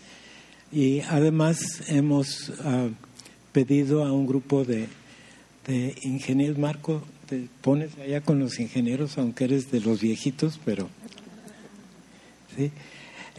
Y 0.71 1.01
además 1.01 1.83
hemos 1.87 2.53
ah, 2.63 2.87
pedido 3.51 4.05
a 4.05 4.13
un 4.13 4.27
grupo 4.27 4.63
de, 4.63 4.87
de 5.67 5.95
ingenieros, 6.03 6.57
Marco, 6.57 7.03
pones 7.61 7.97
allá 7.97 8.21
con 8.21 8.39
los 8.39 8.59
ingenieros, 8.59 9.17
aunque 9.17 9.45
eres 9.45 9.71
de 9.71 9.81
los 9.81 10.01
viejitos, 10.01 10.59
pero... 10.63 10.89
¿sí? 12.55 12.71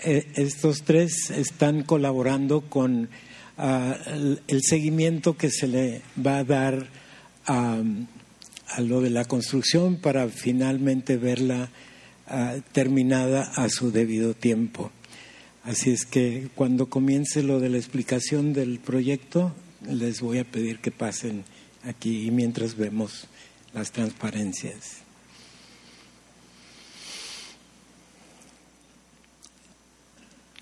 Eh, 0.04 0.26
estos 0.34 0.82
tres 0.82 1.30
están 1.30 1.84
colaborando 1.84 2.62
con 2.62 3.08
ah, 3.56 3.96
el, 4.48 4.60
seguimiento 4.62 5.36
que 5.36 5.50
se 5.50 5.68
le 5.68 6.02
va 6.24 6.38
a 6.38 6.44
dar 6.44 6.88
a, 7.46 7.80
a 8.68 8.80
lo 8.80 9.00
de 9.00 9.10
la 9.10 9.24
construcción 9.24 9.96
para 9.96 10.28
finalmente 10.28 11.16
verla 11.18 11.70
ah, 12.26 12.56
terminada 12.72 13.42
a 13.54 13.68
su 13.68 13.92
debido 13.92 14.34
tiempo. 14.34 14.90
Así 15.62 15.90
es 15.90 16.04
que 16.04 16.48
cuando 16.56 16.86
comience 16.88 17.42
lo 17.44 17.60
de 17.60 17.68
la 17.68 17.76
explicación 17.76 18.52
del 18.52 18.80
proyecto, 18.80 19.54
les 19.88 20.20
voy 20.20 20.38
a 20.38 20.44
pedir 20.44 20.80
que 20.80 20.90
pasen 20.90 21.44
aquí 21.84 22.26
y 22.26 22.30
mientras 22.32 22.76
vemos 22.76 23.28
las 23.74 23.92
transparencias. 23.92 25.02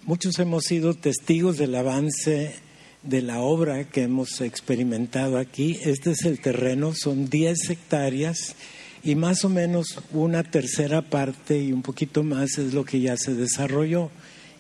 Muchos 0.03 0.39
hemos 0.39 0.65
sido 0.65 0.95
testigos 0.95 1.59
del 1.59 1.75
avance 1.75 2.55
de 3.03 3.23
la 3.23 3.41
obra 3.41 3.85
que 3.85 4.03
hemos 4.03 4.41
experimentado 4.41 5.39
aquí. 5.39 5.79
Este 5.83 6.13
es 6.13 6.25
el 6.25 6.41
terreno, 6.41 6.95
son 6.95 7.29
10 7.29 7.71
hectáreas 7.71 8.57
y 9.03 9.15
más 9.15 9.45
o 9.45 9.49
menos 9.49 10.01
una 10.13 10.43
tercera 10.43 11.03
parte 11.03 11.59
y 11.59 11.73
un 11.73 11.83
poquito 11.83 12.23
más 12.23 12.59
es 12.59 12.75
lo 12.75 12.85
que 12.85 13.01
ya 13.01 13.17
se 13.17 13.35
desarrolló 13.35 14.11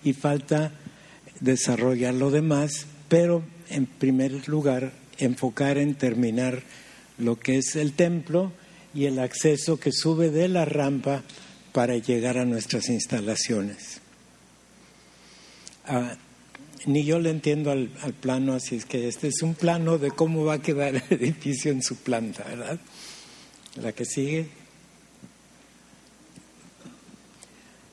y 0.02 0.12
falta 0.12 0.72
desarrollar 1.40 2.14
lo 2.14 2.30
demás, 2.30 2.86
pero 3.08 3.42
en 3.68 3.86
primer 3.86 4.48
lugar 4.48 4.92
enfocar 5.18 5.78
en 5.78 5.94
terminar 5.94 6.62
lo 7.20 7.38
que 7.38 7.58
es 7.58 7.76
el 7.76 7.92
templo 7.92 8.52
y 8.94 9.06
el 9.06 9.18
acceso 9.18 9.78
que 9.78 9.92
sube 9.92 10.30
de 10.30 10.48
la 10.48 10.64
rampa 10.64 11.22
para 11.72 11.96
llegar 11.96 12.38
a 12.38 12.44
nuestras 12.44 12.88
instalaciones. 12.88 14.00
Ah, 15.86 16.16
ni 16.86 17.04
yo 17.04 17.18
le 17.18 17.30
entiendo 17.30 17.70
al, 17.70 17.90
al, 18.02 18.14
plano, 18.14 18.54
así 18.54 18.76
es 18.76 18.84
que 18.84 19.06
este 19.06 19.28
es 19.28 19.42
un 19.42 19.54
plano 19.54 19.98
de 19.98 20.10
cómo 20.10 20.44
va 20.44 20.54
a 20.54 20.62
quedar 20.62 20.94
el 21.10 21.22
edificio 21.22 21.70
en 21.70 21.82
su 21.82 21.96
planta, 21.96 22.44
¿verdad? 22.44 22.80
La 23.80 23.92
que 23.92 24.04
sigue. 24.04 24.48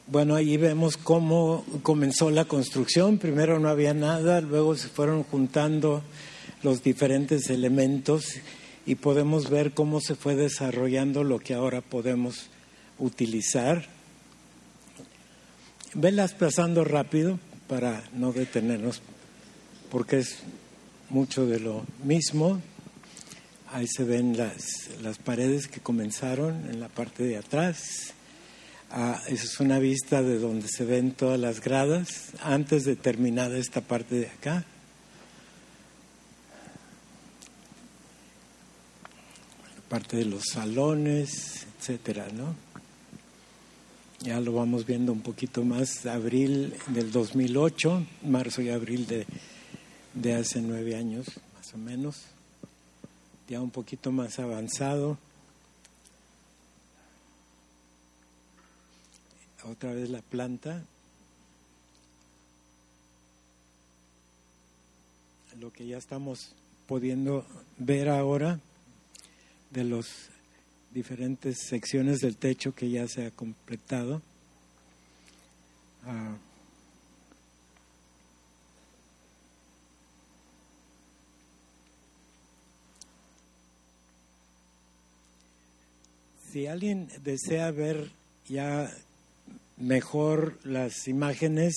Bueno, 0.08 0.36
ahí 0.36 0.56
vemos 0.56 0.96
cómo 0.96 1.66
comenzó 1.84 2.32
la 2.32 2.46
construcción. 2.46 3.18
Primero 3.18 3.60
no 3.60 3.68
había 3.68 3.94
nada, 3.94 4.40
luego 4.40 4.76
se 4.76 4.88
fueron 4.88 5.24
juntando 5.24 6.02
los 6.64 6.82
diferentes 6.82 7.50
elementos 7.50 8.36
y 8.88 8.96
podemos 8.96 9.50
ver 9.50 9.74
cómo 9.74 10.00
se 10.00 10.16
fue 10.16 10.36
desarrollando 10.38 11.26
lo 11.26 11.40
que 11.40 11.54
ahora 11.54 11.82
podemos 11.82 12.48
utilizar. 12.98 13.86
Velas 15.94 16.34
pasando 16.34 16.86
rápido 16.86 17.38
para 17.68 18.02
no 18.14 18.32
detenernos, 18.32 19.02
porque 19.92 20.20
es 20.20 20.38
mucho 21.10 21.46
de 21.46 21.60
lo 21.60 21.86
mismo. 22.06 22.62
Ahí 23.74 23.88
se 23.88 24.06
ven 24.06 24.38
las, 24.38 24.90
las 25.02 25.18
paredes 25.18 25.68
que 25.68 25.82
comenzaron 25.82 26.70
en 26.70 26.80
la 26.80 26.88
parte 26.88 27.24
de 27.24 27.36
atrás. 27.36 28.14
Ah, 28.90 29.22
esa 29.28 29.44
es 29.44 29.60
una 29.60 29.80
vista 29.80 30.24
de 30.24 30.40
donde 30.40 30.70
se 30.70 30.86
ven 30.86 31.12
todas 31.12 31.38
las 31.38 31.60
gradas 31.60 32.32
antes 32.42 32.86
de 32.86 32.96
terminar 32.96 33.52
esta 33.52 33.82
parte 33.82 34.16
de 34.16 34.28
acá. 34.28 34.64
parte 39.90 40.18
de 40.18 40.26
los 40.26 40.44
salones, 40.52 41.66
etcétera, 41.80 42.28
¿no? 42.34 42.56
Ya 44.20 44.40
lo 44.42 44.52
vamos 44.52 44.86
viendo 44.86 45.12
un 45.12 45.22
poquito 45.22 45.64
más, 45.64 46.06
abril 46.06 46.76
del 46.88 47.12
2008, 47.12 48.06
marzo 48.24 48.62
y 48.62 48.70
abril 48.70 49.08
de, 49.08 49.26
de 50.14 50.34
hace 50.34 50.62
nueve 50.62 50.96
años, 50.96 51.28
más 51.56 51.74
o 51.74 51.78
menos, 51.78 52.24
ya 53.48 53.62
un 53.62 53.70
poquito 53.70 54.12
más 54.12 54.40
avanzado. 54.40 55.18
Otra 59.64 59.94
vez 59.94 60.10
la 60.10 60.22
planta. 60.22 60.82
Lo 65.60 65.74
que 65.74 65.88
ya 65.88 65.98
estamos 65.98 66.54
pudiendo 66.88 67.46
ver 67.78 68.10
ahora 68.10 68.60
de 69.72 69.84
las 69.84 70.30
diferentes 70.94 71.58
secciones 71.68 72.20
del 72.20 72.38
techo 72.38 72.74
que 72.74 72.90
ya 72.90 73.08
se 73.08 73.26
ha 73.26 73.32
completado. 73.32 74.22
Ah, 76.06 76.38
si 86.52 86.66
alguien 86.66 87.08
desea 87.24 87.72
ver 87.72 88.10
ya 88.48 88.92
mejor 89.78 90.58
las 90.64 91.08
imágenes 91.08 91.76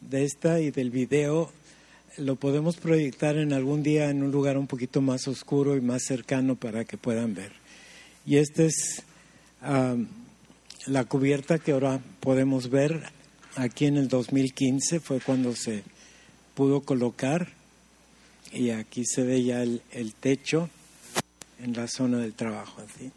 de 0.00 0.24
esta 0.24 0.60
y 0.60 0.70
del 0.70 0.90
video, 0.90 1.50
lo 2.18 2.36
podemos 2.36 2.76
proyectar 2.76 3.36
en 3.36 3.52
algún 3.52 3.82
día 3.82 4.10
en 4.10 4.22
un 4.22 4.30
lugar 4.30 4.56
un 4.56 4.66
poquito 4.66 5.00
más 5.00 5.28
oscuro 5.28 5.76
y 5.76 5.80
más 5.80 6.02
cercano 6.04 6.56
para 6.56 6.84
que 6.84 6.96
puedan 6.96 7.34
ver. 7.34 7.52
Y 8.24 8.38
esta 8.38 8.64
es 8.64 9.02
la 10.86 11.04
cubierta 11.04 11.58
que 11.58 11.72
ahora 11.72 12.00
podemos 12.20 12.70
ver 12.70 13.10
aquí 13.56 13.86
en 13.86 13.96
el 13.96 14.08
2015, 14.08 15.00
fue 15.00 15.20
cuando 15.20 15.54
se 15.54 15.82
pudo 16.54 16.80
colocar 16.82 17.52
y 18.52 18.70
aquí 18.70 19.04
se 19.04 19.22
ve 19.22 19.42
ya 19.42 19.62
el, 19.62 19.82
techo 20.20 20.70
en 21.60 21.74
la 21.74 21.88
zona 21.88 22.18
del 22.18 22.34
trabajo. 22.34 22.82
¿sí? 22.98 23.10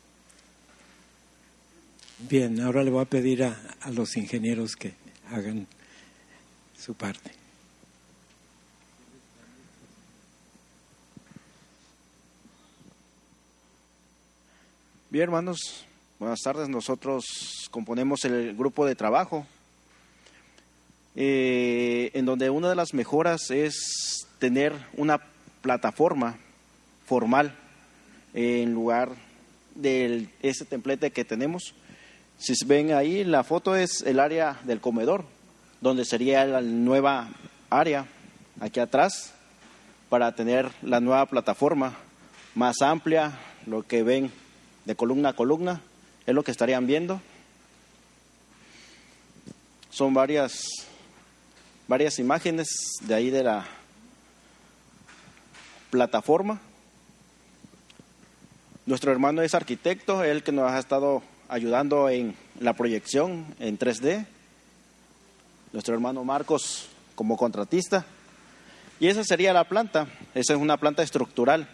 Bien, 2.29 2.59
ahora 2.61 2.83
le 2.83 2.91
voy 2.91 3.01
a 3.01 3.05
pedir 3.05 3.43
a 3.43 3.91
los 3.91 4.17
ingenieros 4.17 4.75
que 4.75 4.93
hagan 5.29 5.67
su 6.77 6.93
parte. 6.93 7.38
Bien, 15.11 15.23
hermanos, 15.23 15.85
buenas 16.19 16.39
tardes. 16.41 16.69
Nosotros 16.69 17.67
componemos 17.71 18.25
el 18.25 18.55
grupo 18.55 18.85
de 18.85 18.93
trabajo, 18.93 19.47
eh, 21.15 22.11
en 22.13 22.27
donde 22.27 22.51
una 22.51 22.69
de 22.69 22.75
las 22.75 22.93
mejoras 22.93 23.49
es 23.49 24.27
tener 24.37 24.71
una 24.95 25.19
plataforma 25.63 26.37
formal 27.07 27.55
en 28.35 28.71
lugar 28.71 29.09
de 29.73 30.27
ese 30.43 30.65
templete 30.65 31.09
que 31.09 31.25
tenemos. 31.25 31.73
Si 32.37 32.53
ven 32.67 32.93
ahí, 32.93 33.23
la 33.23 33.43
foto 33.43 33.75
es 33.75 34.03
el 34.03 34.19
área 34.19 34.59
del 34.63 34.79
comedor, 34.79 35.25
donde 35.81 36.05
sería 36.05 36.45
la 36.45 36.61
nueva 36.61 37.29
área 37.71 38.05
aquí 38.59 38.79
atrás 38.79 39.33
para 40.07 40.35
tener 40.35 40.69
la 40.83 40.99
nueva 40.99 41.25
plataforma 41.25 41.97
más 42.53 42.83
amplia, 42.83 43.39
lo 43.65 43.81
que 43.81 44.03
ven 44.03 44.31
de 44.89 44.95
columna 44.95 45.29
a 45.29 45.33
columna, 45.33 45.81
es 46.25 46.33
lo 46.33 46.43
que 46.43 46.49
estarían 46.49 46.87
viendo. 46.87 47.21
Son 49.91 50.15
varias, 50.15 50.63
varias 51.87 52.17
imágenes 52.17 52.67
de 53.01 53.13
ahí 53.13 53.29
de 53.29 53.43
la 53.43 53.67
plataforma. 55.91 56.59
Nuestro 58.87 59.11
hermano 59.11 59.43
es 59.43 59.53
arquitecto, 59.53 60.23
él 60.23 60.41
que 60.41 60.51
nos 60.51 60.71
ha 60.71 60.79
estado 60.79 61.21
ayudando 61.49 62.09
en 62.09 62.35
la 62.59 62.73
proyección 62.73 63.45
en 63.59 63.77
3D. 63.77 64.25
Nuestro 65.71 65.93
hermano 65.93 66.23
Marcos 66.23 66.89
como 67.13 67.37
contratista. 67.37 68.07
Y 68.99 69.05
esa 69.05 69.23
sería 69.23 69.53
la 69.53 69.65
planta. 69.65 70.07
Esa 70.33 70.53
es 70.53 70.59
una 70.59 70.77
planta 70.77 71.03
estructural 71.03 71.67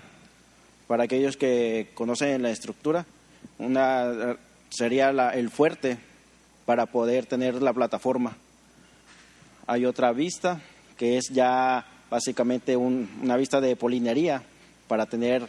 para 0.88 1.04
aquellos 1.06 1.38
que 1.38 1.90
conocen 1.94 2.42
la 2.42 2.52
estructura, 2.52 3.06
una, 3.58 4.38
sería 4.70 5.12
la, 5.12 5.32
el 5.32 5.50
fuerte 5.50 5.98
para 6.66 6.86
poder 6.86 7.26
tener 7.26 7.62
la 7.62 7.74
plataforma. 7.74 8.38
Hay 9.68 9.86
otra 9.86 10.12
vista 10.12 10.62
que 10.98 11.18
es 11.18 11.30
ya 11.30 11.86
básicamente 12.10 12.78
un, 12.78 13.10
una 13.22 13.36
vista 13.36 13.62
de 13.62 13.76
polinería 13.76 14.44
para 14.88 15.06
tener 15.06 15.48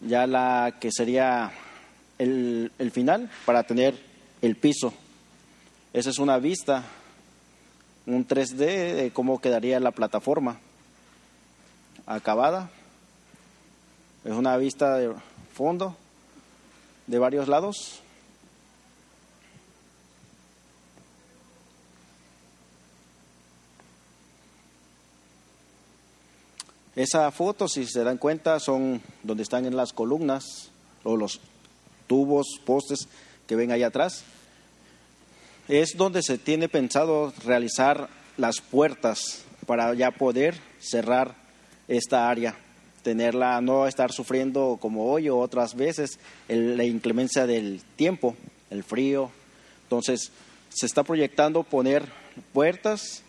ya 0.00 0.26
la 0.26 0.76
que 0.80 0.90
sería 0.92 1.50
el, 2.18 2.70
el 2.78 2.90
final, 2.90 3.30
para 3.46 3.64
tener 3.64 3.98
el 4.42 4.56
piso. 4.56 4.92
Esa 5.92 6.10
es 6.10 6.18
una 6.18 6.38
vista, 6.38 6.84
un 8.06 8.26
3D 8.26 8.94
de 8.94 9.10
cómo 9.12 9.40
quedaría 9.40 9.80
la 9.80 9.92
plataforma 9.92 10.60
acabada 12.06 12.70
es 14.24 14.32
una 14.32 14.56
vista 14.56 14.96
de 14.96 15.14
fondo 15.52 15.96
de 17.06 17.18
varios 17.18 17.48
lados. 17.48 18.00
Esa 26.96 27.30
foto, 27.30 27.68
si 27.68 27.86
se 27.86 28.02
dan 28.02 28.18
cuenta, 28.18 28.58
son 28.58 29.00
donde 29.22 29.44
están 29.44 29.66
en 29.66 29.76
las 29.76 29.92
columnas 29.92 30.70
o 31.04 31.16
los 31.16 31.40
tubos, 32.08 32.46
postes 32.66 33.06
que 33.46 33.54
ven 33.54 33.70
ahí 33.70 33.84
atrás. 33.84 34.24
Es 35.68 35.96
donde 35.96 36.22
se 36.22 36.38
tiene 36.38 36.68
pensado 36.68 37.32
realizar 37.44 38.08
las 38.36 38.60
puertas 38.60 39.44
para 39.66 39.94
ya 39.94 40.10
poder 40.10 40.60
cerrar 40.80 41.36
esta 41.86 42.28
área 42.28 42.56
tenerla, 43.02 43.60
no 43.60 43.86
estar 43.86 44.12
sufriendo 44.12 44.78
como 44.80 45.10
hoy 45.10 45.28
o 45.28 45.38
otras 45.38 45.74
veces 45.74 46.18
la 46.48 46.84
inclemencia 46.84 47.46
del 47.46 47.80
tiempo, 47.96 48.36
el 48.70 48.84
frío. 48.84 49.30
Entonces, 49.84 50.32
se 50.68 50.86
está 50.86 51.02
proyectando 51.02 51.62
poner 51.62 52.04
puertas 52.52 53.22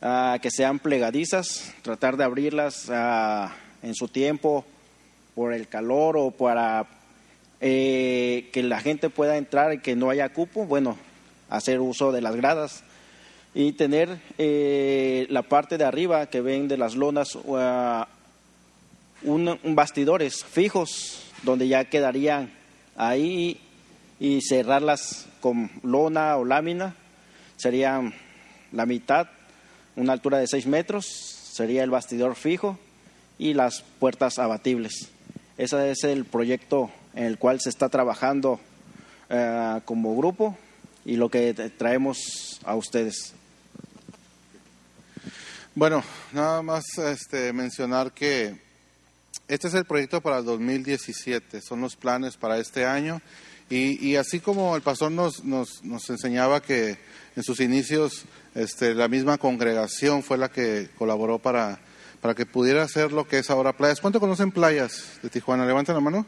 ah, 0.00 0.38
que 0.42 0.50
sean 0.50 0.78
plegadizas, 0.78 1.72
tratar 1.82 2.16
de 2.16 2.24
abrirlas 2.24 2.88
ah, 2.90 3.54
en 3.82 3.94
su 3.94 4.08
tiempo 4.08 4.64
por 5.34 5.52
el 5.52 5.68
calor 5.68 6.16
o 6.16 6.30
para 6.30 6.86
eh, 7.60 8.50
que 8.52 8.62
la 8.62 8.80
gente 8.80 9.08
pueda 9.08 9.36
entrar 9.36 9.72
y 9.72 9.78
que 9.78 9.96
no 9.96 10.10
haya 10.10 10.28
cupo, 10.30 10.66
bueno, 10.66 10.96
hacer 11.48 11.80
uso 11.80 12.12
de 12.12 12.20
las 12.20 12.36
gradas 12.36 12.82
y 13.54 13.72
tener 13.72 14.18
eh, 14.38 15.26
la 15.30 15.42
parte 15.42 15.78
de 15.78 15.84
arriba 15.84 16.26
que 16.26 16.40
ven 16.40 16.68
de 16.68 16.78
las 16.78 16.94
lonas 16.94 17.34
uh, 17.34 18.04
un, 19.24 19.58
bastidores 19.74 20.44
fijos 20.44 21.22
donde 21.42 21.68
ya 21.68 21.84
quedarían 21.84 22.50
ahí 22.96 23.60
y 24.20 24.40
cerrarlas 24.42 25.26
con 25.40 25.70
lona 25.82 26.36
o 26.36 26.44
lámina. 26.44 26.94
Serían 27.56 28.14
la 28.72 28.86
mitad, 28.86 29.28
una 29.96 30.12
altura 30.12 30.38
de 30.38 30.46
6 30.46 30.66
metros, 30.66 31.06
sería 31.06 31.84
el 31.84 31.90
bastidor 31.90 32.34
fijo 32.34 32.78
y 33.38 33.54
las 33.54 33.82
puertas 33.98 34.38
abatibles. 34.38 35.10
Ese 35.58 35.90
es 35.90 36.04
el 36.04 36.24
proyecto 36.24 36.90
en 37.14 37.24
el 37.24 37.38
cual 37.38 37.60
se 37.60 37.68
está 37.68 37.88
trabajando 37.88 38.60
eh, 39.28 39.80
como 39.84 40.16
grupo 40.16 40.56
y 41.04 41.16
lo 41.16 41.28
que 41.28 41.52
traemos 41.76 42.60
a 42.64 42.74
ustedes. 42.74 43.34
Bueno, 45.74 46.02
nada 46.32 46.62
más 46.62 46.84
este, 46.98 47.52
mencionar 47.52 48.12
que 48.12 48.71
este 49.52 49.68
es 49.68 49.74
el 49.74 49.84
proyecto 49.84 50.22
para 50.22 50.38
el 50.38 50.46
2017, 50.46 51.60
son 51.60 51.82
los 51.82 51.94
planes 51.94 52.38
para 52.38 52.56
este 52.56 52.86
año. 52.86 53.20
Y, 53.68 54.16
así 54.16 54.40
como 54.40 54.74
el 54.76 54.80
pastor 54.80 55.12
nos, 55.12 55.44
nos, 55.44 55.82
enseñaba 56.08 56.62
que 56.62 56.96
en 57.36 57.42
sus 57.42 57.60
inicios 57.60 58.24
este, 58.54 58.94
la 58.94 59.08
misma 59.08 59.36
congregación 59.36 60.22
fue 60.22 60.38
la 60.38 60.50
que 60.50 60.88
colaboró 60.96 61.38
para, 61.38 61.80
para 62.22 62.34
que 62.34 62.46
pudiera 62.46 62.82
hacer 62.82 63.12
lo 63.12 63.28
que 63.28 63.40
es 63.40 63.50
ahora 63.50 63.76
playas. 63.76 64.00
¿Cuánto 64.00 64.20
conocen 64.20 64.52
playas 64.52 65.18
de 65.22 65.28
Tijuana? 65.28 65.66
Levanten 65.66 65.96
la 65.96 66.00
mano. 66.00 66.26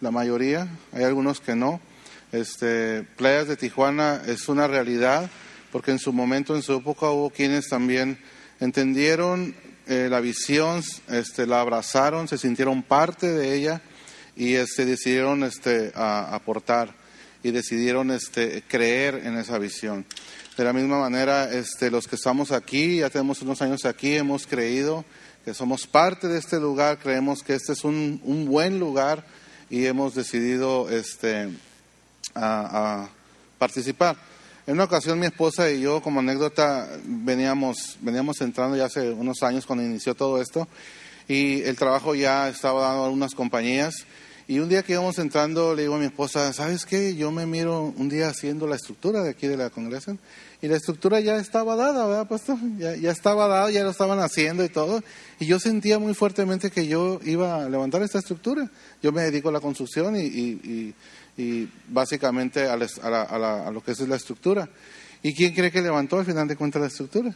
La 0.00 0.12
mayoría, 0.12 0.68
hay 0.92 1.02
algunos 1.02 1.40
que 1.40 1.56
no. 1.56 1.80
Este, 2.30 3.02
playas 3.16 3.48
de 3.48 3.56
Tijuana 3.56 4.22
es 4.28 4.48
una 4.48 4.68
realidad 4.68 5.28
porque 5.72 5.90
en 5.90 5.98
su 5.98 6.12
momento, 6.12 6.54
en 6.54 6.62
su 6.62 6.74
época, 6.74 7.10
hubo 7.10 7.30
quienes 7.30 7.68
también 7.68 8.20
entendieron 8.60 9.56
eh, 9.86 10.08
la 10.10 10.20
visión, 10.20 10.82
este, 11.08 11.46
la 11.46 11.60
abrazaron, 11.60 12.28
se 12.28 12.38
sintieron 12.38 12.82
parte 12.82 13.30
de 13.30 13.54
ella 13.54 13.82
y 14.36 14.54
este, 14.54 14.84
decidieron 14.84 15.42
este, 15.44 15.92
aportar 15.94 16.94
y 17.42 17.50
decidieron 17.50 18.10
este, 18.10 18.62
creer 18.68 19.22
en 19.24 19.36
esa 19.36 19.58
visión. 19.58 20.06
De 20.56 20.64
la 20.64 20.72
misma 20.72 21.00
manera, 21.00 21.52
este, 21.52 21.90
los 21.90 22.06
que 22.06 22.16
estamos 22.16 22.52
aquí, 22.52 22.98
ya 22.98 23.10
tenemos 23.10 23.42
unos 23.42 23.62
años 23.62 23.84
aquí, 23.84 24.16
hemos 24.16 24.46
creído 24.46 25.04
que 25.44 25.54
somos 25.54 25.86
parte 25.86 26.28
de 26.28 26.38
este 26.38 26.60
lugar, 26.60 26.98
creemos 26.98 27.42
que 27.42 27.54
este 27.54 27.72
es 27.72 27.84
un, 27.84 28.20
un 28.24 28.46
buen 28.46 28.78
lugar 28.78 29.24
y 29.70 29.86
hemos 29.86 30.14
decidido 30.14 30.88
este, 30.90 31.48
a, 32.34 33.02
a 33.02 33.08
participar. 33.58 34.16
En 34.64 34.74
una 34.74 34.84
ocasión 34.84 35.18
mi 35.18 35.26
esposa 35.26 35.72
y 35.72 35.80
yo, 35.80 36.00
como 36.00 36.20
anécdota, 36.20 36.88
veníamos, 37.04 37.98
veníamos 38.00 38.40
entrando 38.42 38.76
ya 38.76 38.84
hace 38.84 39.10
unos 39.10 39.42
años 39.42 39.66
cuando 39.66 39.84
inició 39.84 40.14
todo 40.14 40.40
esto 40.40 40.68
y 41.26 41.62
el 41.62 41.74
trabajo 41.74 42.14
ya 42.14 42.48
estaba 42.48 42.82
dando 42.82 43.06
algunas 43.06 43.34
compañías 43.34 44.06
y 44.46 44.60
un 44.60 44.68
día 44.68 44.84
que 44.84 44.92
íbamos 44.92 45.18
entrando 45.18 45.74
le 45.74 45.82
digo 45.82 45.96
a 45.96 45.98
mi 45.98 46.06
esposa, 46.06 46.52
¿sabes 46.52 46.86
qué? 46.86 47.16
Yo 47.16 47.32
me 47.32 47.44
miro 47.44 47.92
un 47.96 48.08
día 48.08 48.28
haciendo 48.28 48.68
la 48.68 48.76
estructura 48.76 49.22
de 49.22 49.30
aquí 49.30 49.48
de 49.48 49.56
la 49.56 49.70
congregación 49.70 50.20
y 50.60 50.68
la 50.68 50.76
estructura 50.76 51.18
ya 51.18 51.38
estaba 51.38 51.74
dada, 51.74 52.06
¿verdad, 52.06 52.28
pastor? 52.28 52.56
Ya, 52.78 52.94
ya 52.94 53.10
estaba 53.10 53.48
dada, 53.48 53.70
ya 53.72 53.82
lo 53.82 53.90
estaban 53.90 54.20
haciendo 54.20 54.64
y 54.64 54.68
todo. 54.68 55.02
Y 55.40 55.46
yo 55.46 55.58
sentía 55.58 55.98
muy 55.98 56.14
fuertemente 56.14 56.70
que 56.70 56.86
yo 56.86 57.18
iba 57.24 57.64
a 57.64 57.68
levantar 57.68 58.02
esta 58.02 58.20
estructura. 58.20 58.70
Yo 59.02 59.10
me 59.10 59.22
dedico 59.22 59.48
a 59.48 59.52
la 59.52 59.60
construcción 59.60 60.16
y, 60.16 60.20
y, 60.20 60.60
y, 60.62 60.94
y 61.36 61.68
básicamente 61.88 62.68
a, 62.68 62.76
la- 62.76 62.88
a 63.02 63.10
la- 63.10 63.22
a 63.22 63.38
la- 63.38 63.66
a 63.68 63.70
lo 63.70 63.82
que 63.82 63.92
es 63.92 64.00
la 64.00 64.16
estructura. 64.16 64.68
¿Y 65.22 65.34
quién 65.34 65.54
cree 65.54 65.70
que 65.70 65.80
levantó 65.82 66.18
al 66.18 66.26
final 66.26 66.48
de 66.48 66.56
cuentas 66.56 66.82
la 66.82 66.88
estructura? 66.88 67.34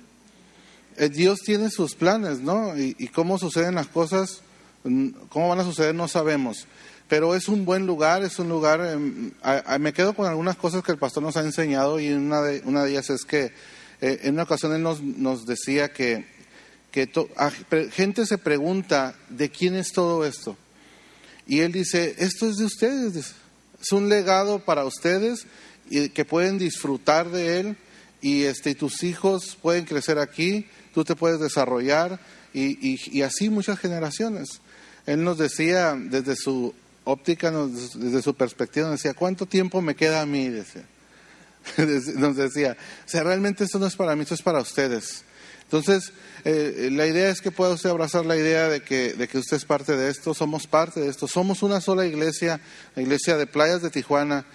Eh, 0.96 1.08
Dios 1.08 1.40
tiene 1.44 1.70
sus 1.70 1.94
planes, 1.94 2.40
¿no? 2.40 2.76
Y, 2.78 2.96
y 2.98 3.08
cómo 3.08 3.38
suceden 3.38 3.74
las 3.76 3.86
cosas, 3.86 4.40
mm, 4.84 5.08
cómo 5.28 5.48
van 5.48 5.60
a 5.60 5.64
suceder, 5.64 5.94
no 5.94 6.08
sabemos. 6.08 6.66
Pero 7.08 7.34
es 7.36 7.48
un 7.48 7.64
buen 7.64 7.86
lugar, 7.86 8.24
es 8.24 8.38
un 8.40 8.48
lugar. 8.48 8.80
em, 8.80 9.30
me 9.78 9.92
quedo 9.92 10.14
con 10.14 10.26
algunas 10.26 10.56
cosas 10.56 10.82
que 10.82 10.90
el 10.92 10.98
pastor 10.98 11.22
nos 11.22 11.36
ha 11.36 11.40
enseñado 11.42 12.00
y 12.00 12.08
una 12.12 12.42
de, 12.42 12.62
una 12.64 12.82
de 12.82 12.90
ellas 12.90 13.10
es 13.10 13.24
que 13.24 13.52
eh, 14.00 14.20
en 14.24 14.34
una 14.34 14.42
ocasión 14.42 14.74
él 14.74 14.82
nos, 14.82 15.00
nos 15.02 15.46
decía 15.46 15.92
que, 15.92 16.26
que 16.90 17.08
gente 17.92 18.26
se 18.26 18.38
pregunta 18.38 19.14
de 19.28 19.50
quién 19.50 19.76
es 19.76 19.92
todo 19.92 20.24
esto. 20.26 20.56
Y 21.46 21.60
él 21.60 21.70
dice, 21.70 22.16
esto 22.18 22.48
es 22.48 22.56
de 22.56 22.64
ustedes. 22.64 23.34
Es 23.80 23.92
un 23.92 24.08
legado 24.08 24.58
para 24.60 24.84
ustedes 24.84 25.46
y 25.90 26.08
que 26.10 26.24
pueden 26.24 26.58
disfrutar 26.58 27.30
de 27.30 27.60
él 27.60 27.76
y, 28.20 28.44
este, 28.44 28.70
y 28.70 28.74
tus 28.74 29.02
hijos 29.02 29.56
pueden 29.60 29.84
crecer 29.84 30.18
aquí, 30.18 30.66
tú 30.94 31.04
te 31.04 31.14
puedes 31.16 31.38
desarrollar 31.40 32.18
y, 32.52 32.78
y- 32.94 33.00
y 33.18 33.22
así 33.22 33.50
muchas 33.50 33.78
generaciones. 33.78 34.60
Él 35.06 35.22
nos 35.22 35.38
decía 35.38 35.94
desde 35.96 36.34
su 36.36 36.74
óptica, 37.04 37.50
nos- 37.50 37.98
desde 38.00 38.22
su 38.22 38.34
perspectiva, 38.34 38.88
nos 38.88 38.98
decía, 39.00 39.14
¿cuánto 39.14 39.46
tiempo 39.46 39.80
me 39.82 39.94
queda 39.94 40.22
a 40.22 40.26
mí? 40.26 40.48
Decía. 40.48 40.84
Nos 42.16 42.36
decía, 42.36 42.76
o 43.04 43.08
sea, 43.08 43.22
realmente 43.24 43.64
esto 43.64 43.78
no 43.78 43.86
es 43.86 43.96
para 43.96 44.14
mí, 44.16 44.22
esto 44.22 44.34
es 44.34 44.42
para 44.42 44.60
ustedes. 44.60 45.24
Entonces, 45.66 46.12
eh, 46.44 46.90
la 46.92 47.06
idea 47.06 47.28
es 47.28 47.40
que 47.40 47.50
pueda 47.50 47.74
usted 47.74 47.90
abrazar 47.90 48.24
la 48.24 48.36
idea 48.36 48.68
de 48.68 48.82
que, 48.82 49.14
de 49.14 49.26
que 49.26 49.38
usted 49.38 49.56
es 49.56 49.64
parte 49.64 49.96
de 49.96 50.10
esto, 50.10 50.32
somos 50.32 50.66
parte 50.68 51.00
de 51.00 51.08
esto, 51.08 51.26
somos 51.26 51.62
una 51.64 51.80
sola 51.80 52.06
iglesia, 52.06 52.60
la 52.94 53.02
iglesia 53.02 53.36
de 53.36 53.46
Playas 53.48 53.82
de 53.82 53.90
Tijuana 53.90 54.46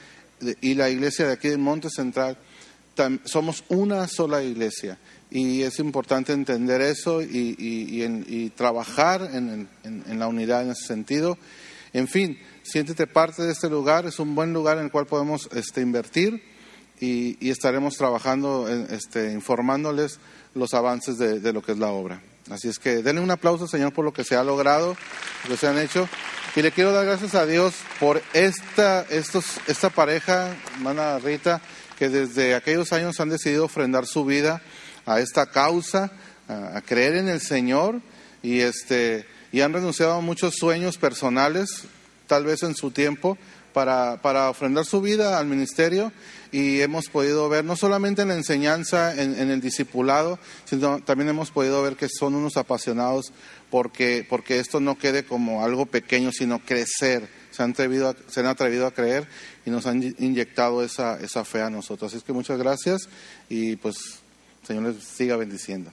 y 0.61 0.73
la 0.75 0.89
iglesia 0.89 1.27
de 1.27 1.33
aquí 1.33 1.49
del 1.49 1.57
Monte 1.59 1.89
Central, 1.89 2.37
somos 3.25 3.63
una 3.67 4.07
sola 4.07 4.41
iglesia. 4.43 4.97
Y 5.29 5.61
es 5.63 5.79
importante 5.79 6.33
entender 6.33 6.81
eso 6.81 7.21
y, 7.21 8.01
en- 8.03 8.25
y 8.27 8.49
trabajar 8.49 9.29
en, 9.33 9.67
en- 9.83 10.03
en 10.07 10.19
la 10.19 10.27
unidad 10.27 10.63
en 10.63 10.71
ese 10.71 10.85
sentido. 10.85 11.37
En 11.93 12.07
fin, 12.07 12.37
siéntete 12.63 13.05
parte 13.07 13.43
de 13.43 13.51
este 13.51 13.69
lugar, 13.69 14.05
es 14.05 14.19
un 14.19 14.33
buen 14.35 14.53
lugar 14.53 14.77
en 14.77 14.85
el 14.85 14.91
cual 14.91 15.07
podemos 15.07 15.49
este, 15.53 15.81
invertir 15.81 16.41
y, 17.01 17.49
estaremos 17.49 17.97
trabajando, 17.97 18.69
este, 18.69 19.33
informándoles 19.33 20.19
los 20.53 20.73
avances 20.73 21.17
de, 21.17 21.39
de 21.39 21.51
lo 21.51 21.61
que 21.61 21.73
es 21.73 21.79
la 21.79 21.89
obra. 21.89 22.21
Así 22.49 22.69
es 22.69 22.79
que 22.79 23.01
denle 23.01 23.21
un 23.21 23.31
aplauso, 23.31 23.67
Señor, 23.67 23.91
por 23.91 24.05
lo 24.05 24.13
que 24.13 24.23
se 24.23 24.35
ha 24.35 24.43
logrado, 24.43 24.95
lo 25.43 25.49
que 25.49 25.57
se 25.57 25.67
han 25.67 25.79
hecho. 25.79 26.07
Y 26.55 26.61
le 26.61 26.71
quiero 26.71 26.91
dar 26.91 27.05
gracias 27.05 27.33
a 27.33 27.45
Dios 27.45 27.73
por 27.99 28.21
esta, 28.33 29.01
estos, 29.09 29.45
esta 29.67 29.89
pareja, 29.89 30.55
hermana 30.75 31.17
Rita, 31.19 31.61
que 31.97 32.09
desde 32.09 32.55
aquellos 32.55 32.93
años 32.93 33.19
han 33.19 33.29
decidido 33.29 33.65
ofrendar 33.65 34.05
su 34.05 34.23
vida 34.25 34.61
a 35.05 35.19
esta 35.19 35.47
causa, 35.47 36.11
a, 36.47 36.77
a 36.77 36.81
creer 36.81 37.15
en 37.15 37.29
el 37.29 37.41
Señor 37.41 38.01
y, 38.43 38.59
este, 38.59 39.25
y 39.51 39.61
han 39.61 39.73
renunciado 39.73 40.13
a 40.13 40.21
muchos 40.21 40.55
sueños 40.55 40.97
personales, 40.97 41.85
tal 42.27 42.45
vez 42.45 42.63
en 42.63 42.75
su 42.75 42.91
tiempo, 42.91 43.37
para, 43.73 44.21
para 44.21 44.49
ofrendar 44.49 44.85
su 44.85 45.01
vida 45.01 45.39
al 45.39 45.47
ministerio 45.47 46.11
y 46.51 46.81
hemos 46.81 47.07
podido 47.07 47.47
ver 47.49 47.63
no 47.63 47.75
solamente 47.75 48.23
en 48.23 48.29
la 48.29 48.35
enseñanza, 48.35 49.13
en, 49.19 49.39
en 49.39 49.49
el 49.49 49.61
discipulado, 49.61 50.37
sino 50.65 50.99
también 50.99 51.29
hemos 51.29 51.51
podido 51.51 51.81
ver 51.81 51.95
que 51.95 52.09
son 52.09 52.35
unos 52.35 52.57
apasionados 52.57 53.31
porque, 53.69 54.25
porque 54.29 54.59
esto 54.59 54.79
no 54.79 54.97
quede 54.97 55.23
como 55.23 55.63
algo 55.63 55.85
pequeño, 55.85 56.31
sino 56.31 56.59
crecer. 56.59 57.27
Se 57.51 57.63
han 57.63 57.71
atrevido 57.71 58.09
a, 58.09 58.15
se 58.27 58.41
han 58.41 58.45
atrevido 58.47 58.85
a 58.85 58.91
creer 58.91 59.27
y 59.65 59.69
nos 59.69 59.87
han 59.87 60.03
inyectado 60.19 60.83
esa, 60.83 61.19
esa 61.19 61.45
fe 61.45 61.61
a 61.61 61.69
nosotros. 61.69 62.11
Así 62.11 62.17
es 62.17 62.23
que 62.23 62.33
muchas 62.33 62.59
gracias 62.59 63.09
y 63.49 63.77
pues 63.77 63.95
Señor 64.67 64.93
les 64.93 65.03
siga 65.03 65.37
bendiciendo. 65.37 65.91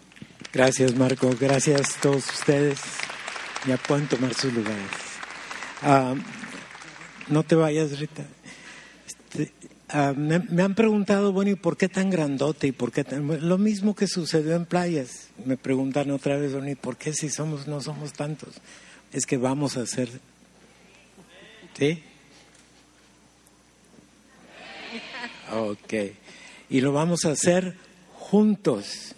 Gracias, 0.53 0.95
Marco. 0.97 1.35
Gracias 1.39 1.97
a 1.97 2.01
todos 2.01 2.29
ustedes. 2.31 2.79
Ya 3.67 3.77
pueden 3.77 4.09
tomar 4.09 4.35
sus 4.35 4.53
lugares. 4.53 4.79
Ah, 5.83 6.15
no 7.31 7.43
te 7.43 7.55
vayas, 7.55 7.99
Rita. 7.99 8.25
Este, 9.07 9.53
ah, 9.89 10.13
me, 10.17 10.39
me 10.39 10.63
han 10.63 10.75
preguntado, 10.75 11.33
bueno, 11.33 11.51
¿y 11.51 11.55
por 11.55 11.77
qué 11.77 11.89
tan 11.89 12.11
grandote? 12.11 12.67
¿Y 12.69 12.73
por 12.73 12.93
qué 12.93 13.05
tan... 13.05 13.49
Lo 13.49 13.59
mismo 13.59 13.95
que 13.95 14.07
sucedió 14.07 14.55
en 14.55 14.67
playas. 14.67 15.29
Me 15.45 15.57
preguntan 15.57 16.11
otra 16.11 16.37
vez, 16.37 16.53
bueno, 16.53 16.71
¿y 16.71 16.75
por 16.75 16.97
qué 16.97 17.13
si 17.13 17.29
somos, 17.29 17.67
no 17.67 17.81
somos 17.81 18.13
tantos? 18.13 18.55
Es 19.13 19.27
que 19.27 19.37
vamos 19.37 19.77
a 19.77 19.83
hacer... 19.83 20.09
¿Sí? 21.77 22.03
Ok. 25.53 25.95
Y 26.71 26.81
lo 26.81 26.93
vamos 26.93 27.25
a 27.25 27.31
hacer 27.31 27.77
juntos. 28.15 29.15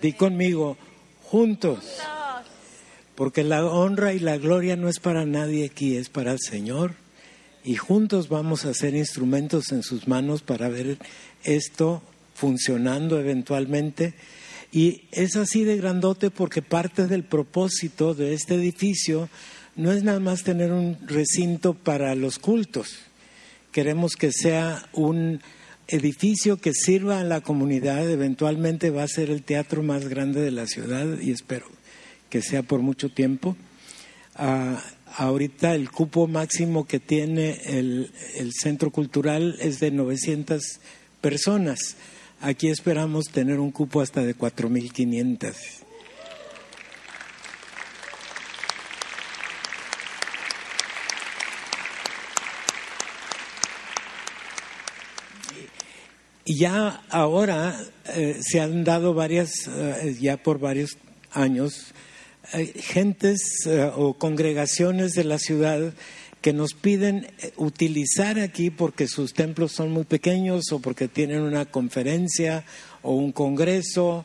Di 0.00 0.12
conmigo, 0.12 0.76
juntos. 1.24 1.98
Porque 3.14 3.44
la 3.44 3.64
honra 3.64 4.12
y 4.12 4.18
la 4.18 4.36
gloria 4.36 4.76
no 4.76 4.88
es 4.88 5.00
para 5.00 5.24
nadie 5.24 5.64
aquí, 5.64 5.96
es 5.96 6.08
para 6.10 6.32
el 6.32 6.38
Señor. 6.38 6.94
Y 7.66 7.74
juntos 7.74 8.28
vamos 8.28 8.64
a 8.64 8.72
ser 8.74 8.94
instrumentos 8.94 9.72
en 9.72 9.82
sus 9.82 10.06
manos 10.06 10.40
para 10.40 10.68
ver 10.68 10.98
esto 11.42 12.00
funcionando 12.32 13.18
eventualmente. 13.18 14.14
Y 14.70 15.02
es 15.10 15.34
así 15.34 15.64
de 15.64 15.76
grandote 15.76 16.30
porque 16.30 16.62
parte 16.62 17.08
del 17.08 17.24
propósito 17.24 18.14
de 18.14 18.34
este 18.34 18.54
edificio 18.54 19.28
no 19.74 19.90
es 19.90 20.04
nada 20.04 20.20
más 20.20 20.44
tener 20.44 20.70
un 20.70 20.96
recinto 21.08 21.74
para 21.74 22.14
los 22.14 22.38
cultos. 22.38 22.98
Queremos 23.72 24.14
que 24.14 24.30
sea 24.30 24.88
un 24.92 25.40
edificio 25.88 26.58
que 26.58 26.72
sirva 26.72 27.18
a 27.18 27.24
la 27.24 27.40
comunidad. 27.40 28.08
Eventualmente 28.08 28.90
va 28.90 29.02
a 29.02 29.08
ser 29.08 29.28
el 29.28 29.42
teatro 29.42 29.82
más 29.82 30.06
grande 30.06 30.40
de 30.40 30.52
la 30.52 30.68
ciudad 30.68 31.18
y 31.20 31.32
espero 31.32 31.66
que 32.30 32.42
sea 32.42 32.62
por 32.62 32.78
mucho 32.78 33.08
tiempo. 33.08 33.56
Ah, 34.36 34.80
ahorita 35.14 35.74
el 35.74 35.90
cupo 35.90 36.26
máximo 36.26 36.86
que 36.86 37.00
tiene 37.00 37.60
el, 37.64 38.12
el 38.36 38.52
centro 38.52 38.90
cultural 38.90 39.56
es 39.60 39.80
de 39.80 39.90
900 39.90 40.80
personas. 41.20 41.96
Aquí 42.40 42.68
esperamos 42.68 43.26
tener 43.26 43.58
un 43.60 43.70
cupo 43.70 44.00
hasta 44.00 44.22
de 44.22 44.36
4.500. 44.36 45.54
Y 56.48 56.58
ya 56.58 57.02
ahora 57.10 57.76
eh, 58.14 58.38
se 58.40 58.60
han 58.60 58.84
dado 58.84 59.14
varias, 59.14 59.66
eh, 59.66 60.16
ya 60.20 60.36
por 60.36 60.60
varios 60.60 60.96
años, 61.32 61.92
gentes 62.76 63.40
eh, 63.66 63.90
o 63.94 64.14
congregaciones 64.14 65.12
de 65.12 65.24
la 65.24 65.38
ciudad 65.38 65.92
que 66.40 66.52
nos 66.52 66.74
piden 66.74 67.26
eh, 67.38 67.52
utilizar 67.56 68.38
aquí 68.38 68.70
porque 68.70 69.08
sus 69.08 69.32
templos 69.34 69.72
son 69.72 69.90
muy 69.90 70.04
pequeños 70.04 70.70
o 70.72 70.78
porque 70.80 71.08
tienen 71.08 71.40
una 71.40 71.64
conferencia 71.66 72.64
o 73.02 73.14
un 73.14 73.32
congreso 73.32 74.24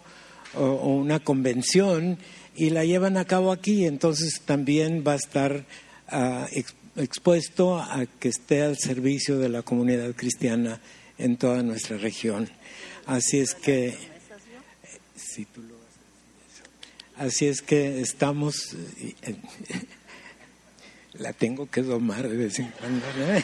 o, 0.56 0.66
una 0.96 1.20
convención 1.20 2.18
y 2.56 2.70
la 2.70 2.86
llevan 2.86 3.18
a 3.18 3.26
cabo 3.26 3.52
aquí. 3.52 3.86
Entonces 3.86 4.42
también 4.46 5.04
va 5.08 5.14
a 5.14 5.16
estar 5.16 5.66
ah, 6.10 6.48
ex- 6.52 6.76
expuesto 6.96 7.78
a 7.78 8.06
que 8.20 8.30
esté 8.30 8.62
al 8.62 8.78
servicio 8.78 9.40
de 9.40 9.50
la 9.50 9.62
comunidad 9.62 10.14
cristiana 10.14 10.80
en 11.18 11.38
toda 11.38 11.64
nuestra 11.64 11.98
región. 11.98 12.50
Así 13.06 13.40
es 13.40 13.56
que, 13.56 13.98
si 15.16 15.46
tú 15.46 15.62
lo 15.62 15.76
vas 15.76 15.86
a 15.86 16.00
decir 16.46 16.64
eso. 16.64 16.64
Así 17.22 17.48
es 17.48 17.62
que 17.62 18.02
estamos, 18.02 18.76
eh, 19.00 19.14
la 21.14 21.32
tengo 21.34 21.70
que 21.70 21.84
domar 21.84 22.28
de 22.28 22.36
vez 22.36 22.58
en 22.60 22.72
cuando. 22.72 23.06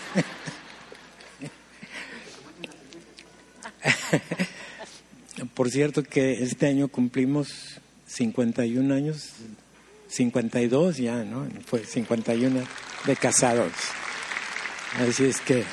Por 5.54 5.70
cierto 5.70 6.02
que 6.04 6.42
este 6.44 6.68
año 6.68 6.88
cumplimos 6.88 7.80
51 8.08 8.94
años, 8.94 9.34
52 10.08 10.98
ya, 10.98 11.24
¿no? 11.24 11.48
Fue 11.66 11.86
51 11.86 12.64
de 13.06 13.16
casados. 13.16 13.72
Así 15.00 15.26
es 15.26 15.40
que 15.42 15.64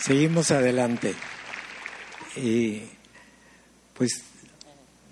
seguimos 0.00 0.50
adelante. 0.50 1.14
Y 2.36 2.82
pues 3.94 4.24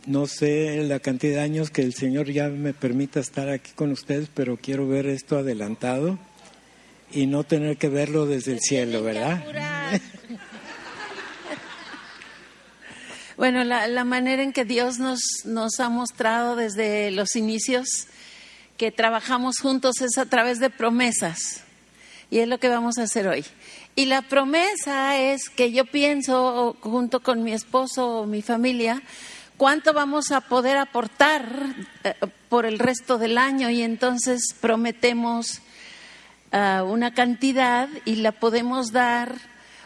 no 0.07 0.27
sé 0.27 0.83
la 0.85 1.01
cantidad 1.01 1.37
de 1.37 1.41
años 1.41 1.71
que 1.71 1.83
el 1.83 1.93
Señor 1.93 2.31
ya 2.31 2.49
me 2.49 2.73
permita 2.73 3.21
estar 3.21 3.49
aquí 3.49 3.73
con 3.75 3.91
ustedes, 3.93 4.29
pero 4.33 4.57
quiero 4.57 4.89
ver 4.89 5.07
esto 5.07 5.37
adelantado 5.37 6.19
y 7.13 7.27
no 7.27 7.45
tener 7.45 7.77
que 7.77 7.89
verlo 7.89 8.27
desde 8.27 8.53
el 8.53 8.61
cielo, 8.61 9.03
¿verdad? 9.03 9.45
Bueno, 13.37 13.65
la, 13.65 13.87
la 13.87 14.05
manera 14.05 14.43
en 14.43 14.55
que 14.55 14.65
Dios 14.65 14.99
nos, 14.99 15.21
nos 15.45 15.79
ha 15.79 15.91
mostrado 15.91 16.57
desde 16.57 17.11
los 17.11 17.37
inicios 17.37 18.07
que 18.79 18.91
trabajamos 18.91 19.59
juntos 19.59 20.01
es 20.01 20.17
a 20.17 20.25
través 20.25 20.59
de 20.59 20.71
promesas. 20.71 21.63
Y 22.31 22.39
es 22.39 22.49
lo 22.49 22.59
que 22.59 22.71
vamos 22.71 22.97
a 22.97 23.03
hacer 23.03 23.29
hoy. 23.29 23.45
Y 23.95 24.07
la 24.07 24.23
promesa 24.23 25.19
es 25.19 25.51
que 25.51 25.71
yo 25.71 25.85
pienso, 25.85 26.77
junto 26.81 27.21
con 27.21 27.45
mi 27.45 27.53
esposo 27.53 28.21
o 28.21 28.27
mi 28.27 28.41
familia, 28.41 29.03
cuánto 29.57 29.93
vamos 29.93 30.31
a 30.33 30.41
poder 30.41 30.77
aportar 30.77 31.45
eh, 32.05 32.15
por 32.49 32.67
el 32.67 32.79
resto 32.79 33.19
del 33.19 33.39
año. 33.39 33.71
Y 33.71 33.83
entonces 33.83 34.55
prometemos 34.61 35.61
ah, 36.53 36.85
una 36.87 37.15
cantidad 37.15 37.89
y 38.05 38.17
la 38.17 38.33
podemos 38.33 38.93
dar 38.93 39.35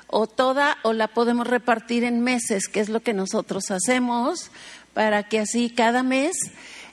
o 0.07 0.27
toda 0.27 0.79
o 0.83 0.93
la 0.93 1.09
podemos 1.09 1.47
repartir 1.47 2.05
en 2.05 2.21
meses, 2.21 2.68
que 2.68 2.81
es 2.81 2.89
lo 2.89 3.01
que 3.01 3.14
nosotros 3.14 3.71
hacemos, 3.71 4.51
para 4.93 5.23
que 5.23 5.41
así 5.41 5.71
cada 5.71 6.03
mes 6.03 6.33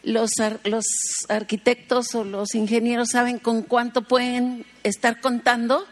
los, 0.03 0.31
los 0.63 0.85
arquitectos 1.27 2.13
o 2.13 2.23
los 2.23 2.53
ingenieros 2.53 3.09
saben 3.11 3.39
con 3.39 3.63
cuánto 3.63 4.03
pueden 4.03 4.65
estar 4.83 5.19
contando 5.19 5.85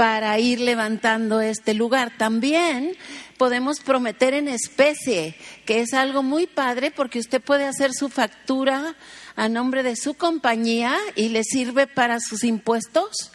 para 0.00 0.38
ir 0.38 0.60
levantando 0.62 1.42
este 1.42 1.74
lugar. 1.74 2.10
También 2.16 2.96
podemos 3.36 3.80
prometer 3.80 4.32
en 4.32 4.48
especie, 4.48 5.34
que 5.66 5.80
es 5.80 5.92
algo 5.92 6.22
muy 6.22 6.46
padre 6.46 6.90
porque 6.90 7.18
usted 7.18 7.42
puede 7.42 7.66
hacer 7.66 7.92
su 7.92 8.08
factura 8.08 8.94
a 9.36 9.48
nombre 9.50 9.82
de 9.82 9.96
su 9.96 10.14
compañía 10.14 10.96
y 11.16 11.28
le 11.28 11.44
sirve 11.44 11.86
para 11.86 12.18
sus 12.18 12.44
impuestos. 12.44 13.30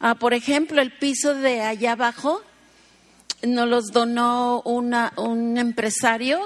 Ah, 0.00 0.14
por 0.14 0.32
ejemplo, 0.32 0.80
el 0.80 0.90
piso 0.90 1.34
de 1.34 1.60
allá 1.60 1.92
abajo 1.92 2.40
nos 3.42 3.68
los 3.68 3.88
donó 3.92 4.62
una- 4.64 5.12
un 5.18 5.58
empresario 5.58 6.40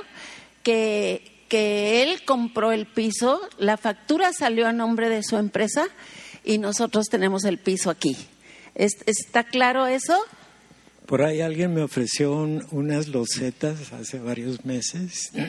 que, 0.65 1.45
que 1.49 2.03
él 2.03 2.25
compró 2.25 2.73
el 2.73 2.87
piso, 2.87 3.41
la 3.59 3.77
factura 3.77 4.33
salió 4.33 4.67
a 4.67 4.73
nombre 4.73 5.09
de 5.09 5.23
su 5.23 5.37
empresa 5.37 5.87
y 6.45 6.59
nosotros 6.59 7.07
tenemos 7.09 7.45
el 7.45 7.59
piso 7.59 7.89
aquí. 7.89 8.17
¿Es- 8.75 8.99
¿Está 9.07 9.45
claro 9.45 9.87
eso? 9.87 10.19
Por 11.07 11.23
ahí 11.23 11.41
alguien 11.43 11.75
me 11.75 11.83
ofreció 11.83 12.33
un- 12.33 12.67
unas 12.71 13.09
losetas 13.09 13.93
hace 13.93 14.19
varios 14.19 14.65
meses. 14.65 15.31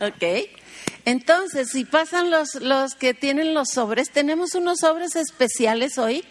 Ok. 0.00 0.22
Entonces, 1.04 1.68
si 1.70 1.84
pasan 1.84 2.30
los, 2.30 2.56
los 2.56 2.94
que 2.94 3.14
tienen 3.14 3.54
los 3.54 3.68
sobres, 3.70 4.10
tenemos 4.10 4.54
unos 4.54 4.80
sobres 4.80 5.16
especiales 5.16 5.98
hoy 5.98 6.24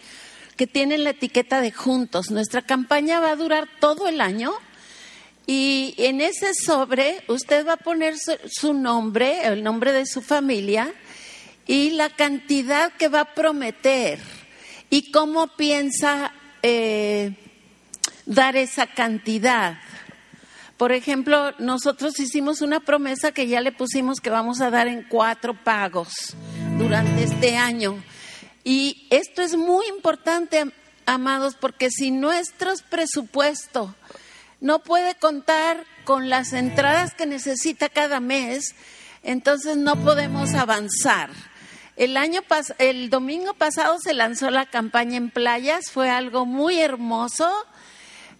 que 0.56 0.66
tienen 0.66 1.02
la 1.04 1.10
etiqueta 1.10 1.60
de 1.60 1.72
juntos. 1.72 2.30
Nuestra 2.30 2.62
campaña 2.62 3.20
va 3.20 3.30
a 3.32 3.36
durar 3.36 3.66
todo 3.80 4.06
el 4.06 4.20
año 4.20 4.52
y 5.46 5.94
en 5.98 6.20
ese 6.20 6.54
sobre 6.54 7.22
usted 7.28 7.66
va 7.66 7.72
a 7.74 7.76
poner 7.78 8.16
su, 8.18 8.32
su 8.48 8.74
nombre, 8.74 9.44
el 9.46 9.62
nombre 9.64 9.92
de 9.92 10.06
su 10.06 10.20
familia 10.22 10.92
y 11.66 11.90
la 11.90 12.10
cantidad 12.10 12.92
que 12.92 13.08
va 13.08 13.20
a 13.20 13.34
prometer 13.34 14.18
y 14.90 15.10
cómo 15.10 15.48
piensa 15.56 16.32
eh, 16.62 17.32
dar 18.26 18.56
esa 18.56 18.86
cantidad. 18.86 19.78
Por 20.76 20.92
ejemplo, 20.92 21.52
nosotros 21.58 22.18
hicimos 22.18 22.60
una 22.60 22.80
promesa 22.80 23.32
que 23.32 23.46
ya 23.46 23.60
le 23.60 23.72
pusimos 23.72 24.20
que 24.20 24.30
vamos 24.30 24.60
a 24.60 24.70
dar 24.70 24.88
en 24.88 25.04
cuatro 25.08 25.54
pagos 25.54 26.36
durante 26.78 27.22
este 27.22 27.56
año. 27.56 28.02
Y 28.64 29.06
esto 29.10 29.42
es 29.42 29.56
muy 29.56 29.86
importante, 29.86 30.58
am- 30.58 30.72
amados, 31.06 31.54
porque 31.60 31.90
si 31.90 32.10
nuestro 32.10 32.72
presupuesto 32.90 33.94
no 34.60 34.80
puede 34.80 35.14
contar 35.14 35.84
con 36.04 36.28
las 36.28 36.52
entradas 36.52 37.14
que 37.14 37.26
necesita 37.26 37.88
cada 37.88 38.20
mes, 38.20 38.74
entonces 39.22 39.76
no 39.76 39.96
podemos 39.96 40.54
avanzar. 40.54 41.30
El 41.96 42.16
año 42.16 42.42
pas- 42.42 42.74
el 42.78 43.08
domingo 43.08 43.54
pasado 43.54 43.98
se 44.02 44.14
lanzó 44.14 44.50
la 44.50 44.66
campaña 44.66 45.16
en 45.16 45.30
playas, 45.30 45.90
fue 45.92 46.10
algo 46.10 46.44
muy 46.44 46.78
hermoso 46.80 47.48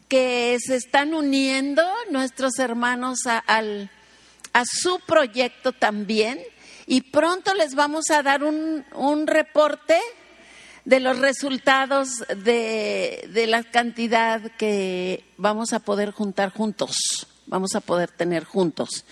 que 0.08 0.58
se 0.60 0.76
están 0.76 1.14
uniendo 1.14 1.84
nuestros 2.10 2.58
hermanos 2.58 3.26
a, 3.26 3.38
al- 3.38 3.90
a 4.52 4.64
su 4.66 4.98
proyecto 5.00 5.72
también 5.72 6.40
y 6.86 7.00
pronto 7.02 7.54
les 7.54 7.74
vamos 7.74 8.10
a 8.10 8.22
dar 8.22 8.42
un, 8.44 8.84
un 8.94 9.26
reporte 9.26 9.98
de 10.84 11.00
los 11.00 11.18
resultados 11.18 12.24
de, 12.44 13.28
de 13.32 13.46
la 13.46 13.62
cantidad 13.62 14.42
que 14.58 15.24
vamos 15.38 15.72
a 15.72 15.78
poder 15.78 16.10
juntar 16.10 16.52
juntos, 16.52 17.26
vamos 17.46 17.74
a 17.74 17.80
poder 17.80 18.10
tener 18.10 18.44
juntos. 18.44 19.04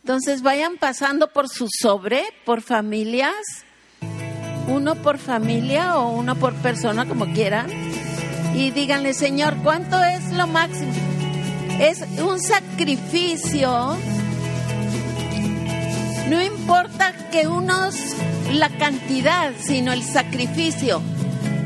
Entonces 0.00 0.42
vayan 0.42 0.78
pasando 0.78 1.30
por 1.32 1.48
su 1.48 1.68
sobre, 1.70 2.24
por 2.44 2.60
familias, 2.60 3.36
uno 4.72 4.94
por 4.96 5.18
familia 5.18 5.98
o 5.98 6.10
uno 6.10 6.34
por 6.36 6.54
persona, 6.54 7.06
como 7.06 7.26
quieran 7.26 7.66
y 8.54 8.70
díganle, 8.70 9.14
Señor, 9.14 9.56
¿cuánto 9.62 10.02
es 10.02 10.30
lo 10.32 10.46
máximo? 10.46 10.92
Es 11.80 12.04
un 12.20 12.38
sacrificio. 12.38 13.96
No 16.28 16.42
importa 16.42 17.12
que 17.30 17.46
unos 17.46 17.96
la 18.52 18.68
cantidad, 18.68 19.52
sino 19.58 19.92
el 19.92 20.02
sacrificio 20.02 21.00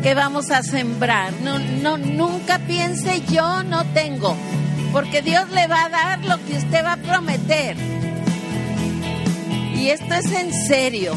que 0.02 0.14
vamos 0.14 0.50
a 0.50 0.62
sembrar. 0.62 1.32
No, 1.42 1.58
no, 1.58 1.98
nunca 1.98 2.60
piense 2.60 3.22
yo 3.28 3.64
no 3.64 3.84
tengo, 3.86 4.36
porque 4.92 5.22
Dios 5.22 5.50
le 5.50 5.66
va 5.66 5.84
a 5.84 5.88
dar 5.88 6.24
lo 6.24 6.36
que 6.44 6.56
usted 6.56 6.84
va 6.84 6.92
a 6.92 6.96
prometer. 6.98 7.76
Y 9.74 9.88
esto 9.88 10.14
es 10.14 10.32
en 10.32 10.52
serio. 10.52 11.14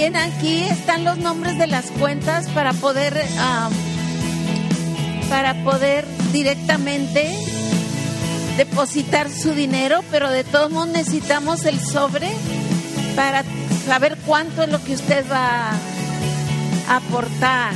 También 0.00 0.32
aquí 0.32 0.62
están 0.62 1.04
los 1.04 1.18
nombres 1.18 1.58
de 1.58 1.66
las 1.66 1.90
cuentas 1.90 2.48
para 2.54 2.72
poder 2.72 3.22
para 5.28 5.62
poder 5.62 6.06
directamente 6.32 7.30
depositar 8.56 9.28
su 9.28 9.52
dinero, 9.52 10.02
pero 10.10 10.30
de 10.30 10.42
todos 10.42 10.70
modos 10.70 10.88
necesitamos 10.88 11.66
el 11.66 11.78
sobre 11.80 12.32
para 13.14 13.44
saber 13.84 14.16
cuánto 14.24 14.62
es 14.62 14.70
lo 14.70 14.82
que 14.82 14.94
usted 14.94 15.22
va 15.30 15.72
a 16.88 16.96
aportar. 16.96 17.74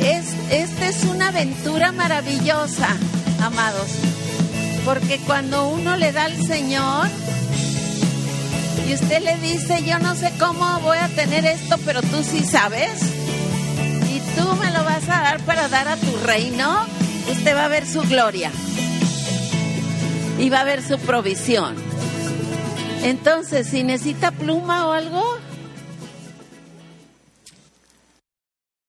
Es, 0.00 0.26
esta 0.52 0.86
es 0.86 1.02
una 1.06 1.30
aventura 1.30 1.90
maravillosa, 1.90 2.96
amados, 3.42 3.88
porque 4.84 5.18
cuando 5.26 5.70
uno 5.70 5.96
le 5.96 6.12
da 6.12 6.26
al 6.26 6.36
Señor, 6.46 7.08
y 8.86 8.94
usted 8.94 9.22
le 9.22 9.36
dice, 9.38 9.84
yo 9.84 9.98
no 9.98 10.14
sé 10.14 10.32
cómo 10.38 10.80
voy 10.80 10.98
a 10.98 11.08
tener 11.08 11.44
esto, 11.44 11.76
pero 11.84 12.02
tú 12.02 12.22
sí 12.22 12.44
sabes, 12.44 13.02
y 14.10 14.20
tú 14.38 14.54
me 14.56 14.70
lo 14.70 14.84
vas 14.84 15.04
a 15.08 15.22
dar 15.22 15.40
para 15.40 15.68
dar 15.68 15.88
a 15.88 15.96
tu 15.96 16.16
reino, 16.24 16.86
usted 17.30 17.54
va 17.54 17.66
a 17.66 17.68
ver 17.68 17.86
su 17.86 18.02
gloria. 18.02 18.50
Y 20.38 20.48
va 20.48 20.60
a 20.60 20.64
ver 20.64 20.82
su 20.82 20.98
provisión. 20.98 21.76
Entonces, 23.02 23.66
si 23.66 23.82
necesita 23.82 24.30
pluma 24.30 24.86
o 24.86 24.92
algo, 24.92 25.22